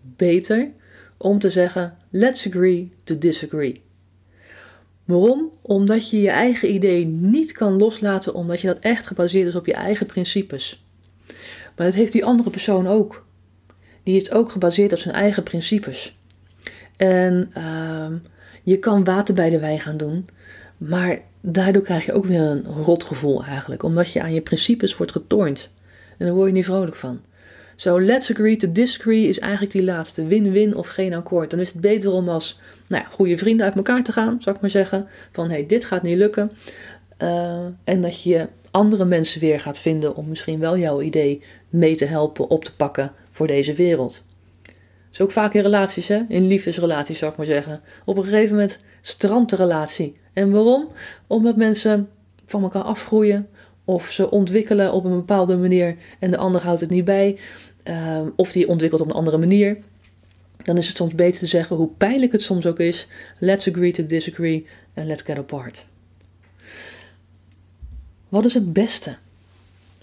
beter, 0.01 0.71
om 1.17 1.39
te 1.39 1.49
zeggen: 1.49 1.97
let's 2.09 2.47
agree 2.47 2.91
to 3.03 3.17
disagree. 3.17 3.81
Waarom? 5.03 5.51
Omdat 5.61 6.09
je 6.09 6.21
je 6.21 6.29
eigen 6.29 6.73
idee 6.73 7.05
niet 7.05 7.51
kan 7.51 7.77
loslaten, 7.77 8.33
omdat 8.33 8.61
je 8.61 8.67
dat 8.67 8.79
echt 8.79 9.07
gebaseerd 9.07 9.47
is 9.47 9.55
op 9.55 9.65
je 9.65 9.73
eigen 9.73 10.05
principes. 10.05 10.85
Maar 11.75 11.85
dat 11.85 11.95
heeft 11.95 12.11
die 12.11 12.25
andere 12.25 12.49
persoon 12.49 12.87
ook. 12.87 13.25
Die 14.03 14.21
is 14.21 14.31
ook 14.31 14.51
gebaseerd 14.51 14.91
op 14.91 14.97
zijn 14.97 15.15
eigen 15.15 15.43
principes. 15.43 16.17
En 16.97 17.51
uh, 17.57 18.07
je 18.63 18.79
kan 18.79 19.03
water 19.03 19.33
bij 19.33 19.49
de 19.49 19.59
wijn 19.59 19.79
gaan 19.79 19.97
doen, 19.97 20.25
maar 20.87 21.21
daardoor 21.41 21.81
krijg 21.81 22.05
je 22.05 22.13
ook 22.13 22.25
weer 22.25 22.41
een 22.41 22.65
rotgevoel 22.65 23.43
eigenlijk, 23.43 23.83
omdat 23.83 24.11
je 24.11 24.21
aan 24.21 24.33
je 24.33 24.41
principes 24.41 24.97
wordt 24.97 25.11
getornd. 25.11 25.69
En 26.17 26.25
daar 26.25 26.35
word 26.35 26.47
je 26.47 26.53
niet 26.53 26.65
vrolijk 26.65 26.95
van. 26.95 27.21
Zo, 27.75 27.97
so, 27.97 28.05
let's 28.05 28.31
agree 28.31 28.55
to 28.55 28.71
disagree 28.71 29.27
is 29.27 29.39
eigenlijk 29.39 29.71
die 29.71 29.83
laatste. 29.83 30.25
Win-win 30.25 30.75
of 30.75 30.87
geen 30.87 31.13
akkoord. 31.13 31.49
Dan 31.49 31.59
is 31.59 31.71
het 31.71 31.81
beter 31.81 32.11
om 32.11 32.29
als 32.29 32.59
nou 32.87 33.03
ja, 33.03 33.09
goede 33.09 33.37
vrienden 33.37 33.65
uit 33.65 33.75
elkaar 33.75 34.03
te 34.03 34.11
gaan, 34.11 34.37
zou 34.39 34.55
ik 34.55 34.61
maar 34.61 34.69
zeggen. 34.69 35.07
Van 35.31 35.47
hé, 35.47 35.53
hey, 35.53 35.65
dit 35.65 35.85
gaat 35.85 36.03
niet 36.03 36.17
lukken. 36.17 36.51
Uh, 37.19 37.65
en 37.83 38.01
dat 38.01 38.23
je 38.23 38.47
andere 38.71 39.05
mensen 39.05 39.39
weer 39.39 39.59
gaat 39.59 39.79
vinden 39.79 40.15
om 40.15 40.27
misschien 40.27 40.59
wel 40.59 40.77
jouw 40.77 41.01
idee 41.01 41.43
mee 41.69 41.95
te 41.95 42.05
helpen 42.05 42.49
op 42.49 42.65
te 42.65 42.75
pakken 42.75 43.11
voor 43.31 43.47
deze 43.47 43.73
wereld. 43.73 44.23
Dat 44.63 44.75
is 45.11 45.21
ook 45.21 45.31
vaak 45.31 45.53
in 45.53 45.61
relaties, 45.61 46.07
hè? 46.07 46.21
in 46.27 46.47
liefdesrelaties 46.47 47.17
zou 47.17 47.31
ik 47.31 47.37
maar 47.37 47.45
zeggen. 47.45 47.81
Op 48.05 48.17
een 48.17 48.23
gegeven 48.23 48.55
moment 48.55 48.79
strandt 49.01 49.49
de 49.49 49.55
relatie. 49.55 50.17
En 50.33 50.51
waarom? 50.51 50.87
Omdat 51.27 51.55
mensen 51.55 52.09
van 52.45 52.63
elkaar 52.63 52.83
afgroeien 52.83 53.47
of 53.85 54.11
ze 54.11 54.29
ontwikkelen 54.31 54.93
op 54.93 55.05
een 55.05 55.15
bepaalde 55.15 55.57
manier 55.57 55.97
en 56.19 56.31
de 56.31 56.37
ander 56.37 56.61
houdt 56.61 56.81
het 56.81 56.89
niet 56.89 57.05
bij. 57.05 57.39
Uh, 57.83 58.21
of 58.35 58.51
die 58.51 58.67
ontwikkelt 58.67 59.01
op 59.01 59.07
een 59.07 59.13
andere 59.13 59.37
manier. 59.37 59.77
Dan 60.63 60.77
is 60.77 60.87
het 60.87 60.97
soms 60.97 61.15
beter 61.15 61.39
te 61.39 61.47
zeggen, 61.47 61.75
hoe 61.75 61.89
pijnlijk 61.97 62.31
het 62.31 62.41
soms 62.41 62.65
ook 62.65 62.79
is: 62.79 63.07
let's 63.39 63.67
agree 63.67 63.91
to 63.91 64.05
disagree 64.05 64.67
and 64.95 65.07
let's 65.07 65.21
get 65.21 65.37
apart. 65.37 65.85
Wat 68.29 68.45
is 68.45 68.53
het 68.53 68.73
beste 68.73 69.15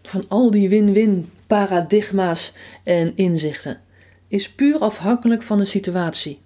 van 0.02 0.24
al 0.28 0.50
die 0.50 0.68
win-win 0.68 1.30
paradigma's 1.46 2.52
en 2.84 3.16
inzichten? 3.16 3.80
Is 4.28 4.50
puur 4.50 4.78
afhankelijk 4.78 5.42
van 5.42 5.58
de 5.58 5.64
situatie. 5.64 6.40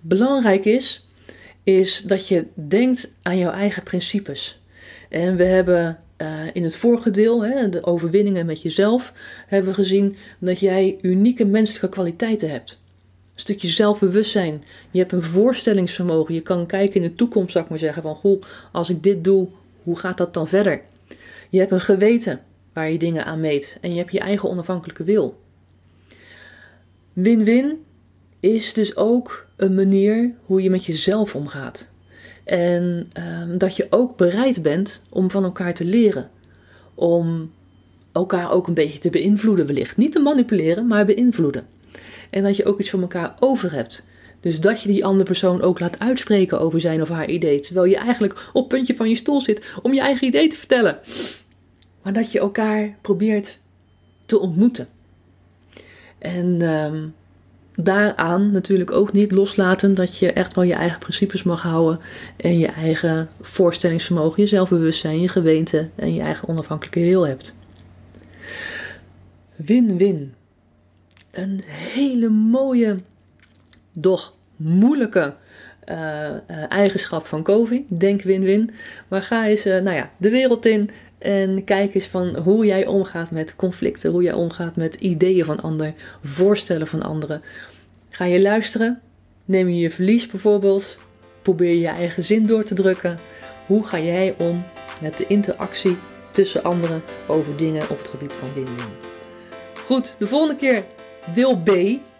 Belangrijk 0.00 0.64
is 0.64 1.07
is 1.76 2.02
dat 2.02 2.28
je 2.28 2.46
denkt 2.54 3.12
aan 3.22 3.38
jouw 3.38 3.50
eigen 3.50 3.82
principes. 3.82 4.60
En 5.08 5.36
we 5.36 5.44
hebben 5.44 5.98
uh, 6.18 6.40
in 6.52 6.62
het 6.62 6.76
vorige 6.76 7.10
deel, 7.10 7.44
hè, 7.44 7.68
de 7.68 7.84
overwinningen 7.84 8.46
met 8.46 8.62
jezelf, 8.62 9.12
hebben 9.46 9.74
gezien 9.74 10.16
dat 10.38 10.60
jij 10.60 10.98
unieke 11.02 11.44
menselijke 11.44 11.88
kwaliteiten 11.88 12.50
hebt. 12.50 12.80
Een 13.34 13.40
stukje 13.40 13.68
zelfbewustzijn. 13.68 14.64
Je 14.90 14.98
hebt 14.98 15.12
een 15.12 15.22
voorstellingsvermogen. 15.22 16.34
Je 16.34 16.40
kan 16.40 16.66
kijken 16.66 17.02
in 17.02 17.08
de 17.08 17.14
toekomst, 17.14 17.52
zou 17.52 17.64
ik 17.64 17.70
maar 17.70 17.78
zeggen, 17.78 18.02
van 18.02 18.14
goh, 18.14 18.42
als 18.72 18.90
ik 18.90 19.02
dit 19.02 19.24
doe, 19.24 19.48
hoe 19.82 19.98
gaat 19.98 20.18
dat 20.18 20.34
dan 20.34 20.48
verder? 20.48 20.80
Je 21.48 21.58
hebt 21.58 21.70
een 21.70 21.80
geweten 21.80 22.40
waar 22.72 22.90
je 22.90 22.98
dingen 22.98 23.24
aan 23.24 23.40
meet 23.40 23.78
en 23.80 23.90
je 23.90 23.98
hebt 23.98 24.12
je 24.12 24.20
eigen 24.20 24.48
onafhankelijke 24.48 25.04
wil. 25.04 25.40
Win-win 27.12 27.86
is 28.40 28.72
dus 28.72 28.96
ook 28.96 29.46
een 29.56 29.74
manier 29.74 30.34
hoe 30.44 30.62
je 30.62 30.70
met 30.70 30.84
jezelf 30.84 31.34
omgaat. 31.34 31.88
En 32.44 33.10
ehm, 33.12 33.58
dat 33.58 33.76
je 33.76 33.86
ook 33.90 34.16
bereid 34.16 34.62
bent 34.62 35.02
om 35.08 35.30
van 35.30 35.44
elkaar 35.44 35.74
te 35.74 35.84
leren. 35.84 36.30
Om 36.94 37.52
elkaar 38.12 38.52
ook 38.52 38.66
een 38.66 38.74
beetje 38.74 38.98
te 38.98 39.10
beïnvloeden, 39.10 39.66
wellicht. 39.66 39.96
Niet 39.96 40.12
te 40.12 40.20
manipuleren, 40.20 40.86
maar 40.86 41.04
beïnvloeden. 41.04 41.66
En 42.30 42.42
dat 42.42 42.56
je 42.56 42.64
ook 42.64 42.78
iets 42.78 42.90
van 42.90 43.00
elkaar 43.00 43.36
over 43.40 43.72
hebt. 43.72 44.04
Dus 44.40 44.60
dat 44.60 44.82
je 44.82 44.88
die 44.88 45.04
andere 45.04 45.24
persoon 45.24 45.62
ook 45.62 45.80
laat 45.80 45.98
uitspreken 45.98 46.60
over 46.60 46.80
zijn 46.80 47.02
of 47.02 47.08
haar 47.08 47.28
idee. 47.28 47.60
Terwijl 47.60 47.86
je 47.86 47.96
eigenlijk 47.96 48.48
op 48.52 48.60
het 48.62 48.68
puntje 48.68 48.96
van 48.96 49.08
je 49.08 49.14
stoel 49.14 49.40
zit 49.40 49.64
om 49.82 49.94
je 49.94 50.00
eigen 50.00 50.26
idee 50.26 50.48
te 50.48 50.56
vertellen. 50.56 50.98
Maar 52.02 52.12
dat 52.12 52.32
je 52.32 52.38
elkaar 52.38 52.96
probeert 53.00 53.58
te 54.26 54.38
ontmoeten. 54.38 54.88
En 56.18 56.62
ehm, 56.62 57.08
daaraan 57.80 58.52
natuurlijk 58.52 58.92
ook 58.92 59.12
niet 59.12 59.32
loslaten 59.32 59.94
dat 59.94 60.18
je 60.18 60.32
echt 60.32 60.54
wel 60.54 60.64
je 60.64 60.74
eigen 60.74 60.98
principes 60.98 61.42
mag 61.42 61.62
houden. 61.62 62.00
En 62.36 62.58
je 62.58 62.66
eigen 62.66 63.28
voorstellingsvermogen, 63.40 64.42
je 64.42 64.48
zelfbewustzijn, 64.48 65.20
je 65.20 65.28
geweten 65.28 65.90
en 65.94 66.14
je 66.14 66.20
eigen 66.20 66.48
onafhankelijke 66.48 66.98
heel 66.98 67.26
hebt. 67.26 67.54
Win-win. 69.56 70.34
Een 71.30 71.62
hele 71.66 72.28
mooie, 72.28 72.98
doch 73.92 74.34
moeilijke 74.56 75.34
uh, 75.86 76.30
eigenschap 76.68 77.26
van 77.26 77.42
COVID. 77.42 77.84
Denk 77.88 78.22
win-win. 78.22 78.70
Maar 79.08 79.22
ga 79.22 79.46
eens 79.46 79.66
uh, 79.66 79.80
nou 79.80 79.96
ja, 79.96 80.10
de 80.16 80.30
wereld 80.30 80.66
in 80.66 80.90
en 81.18 81.64
kijk 81.64 81.94
eens 81.94 82.06
van 82.06 82.36
hoe 82.36 82.66
jij 82.66 82.86
omgaat 82.86 83.30
met 83.30 83.56
conflicten, 83.56 84.10
hoe 84.10 84.22
jij 84.22 84.32
omgaat 84.32 84.76
met 84.76 84.94
ideeën 84.94 85.44
van 85.44 85.60
anderen, 85.60 85.94
voorstellen 86.22 86.86
van 86.86 87.02
anderen. 87.02 87.42
Ga 88.10 88.24
je 88.24 88.42
luisteren? 88.42 89.00
Neem 89.44 89.68
je 89.68 89.80
je 89.80 89.90
verlies 89.90 90.26
bijvoorbeeld? 90.26 90.96
Probeer 91.42 91.70
je 91.70 91.80
je 91.80 91.86
eigen 91.86 92.24
zin 92.24 92.46
door 92.46 92.62
te 92.62 92.74
drukken? 92.74 93.18
Hoe 93.66 93.86
ga 93.86 93.98
jij 93.98 94.34
om 94.38 94.64
met 95.00 95.16
de 95.16 95.26
interactie 95.26 95.96
tussen 96.30 96.62
anderen 96.62 97.02
over 97.26 97.56
dingen 97.56 97.90
op 97.90 97.98
het 97.98 98.08
gebied 98.08 98.34
van 98.34 98.48
win-win? 98.54 98.92
Goed, 99.86 100.16
de 100.18 100.26
volgende 100.26 100.56
keer 100.56 100.84
deel 101.34 101.62
B 101.62 101.70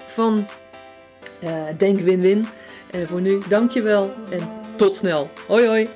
van 0.07 0.47
uh, 1.45 1.51
Denk 1.77 2.01
Win-Win. 2.01 2.47
En 2.91 3.09
voor 3.09 3.21
nu, 3.21 3.39
dankjewel 3.49 4.15
en 4.31 4.41
tot 4.77 4.95
snel. 4.97 5.31
Hoi 5.47 5.67
hoi! 5.67 5.89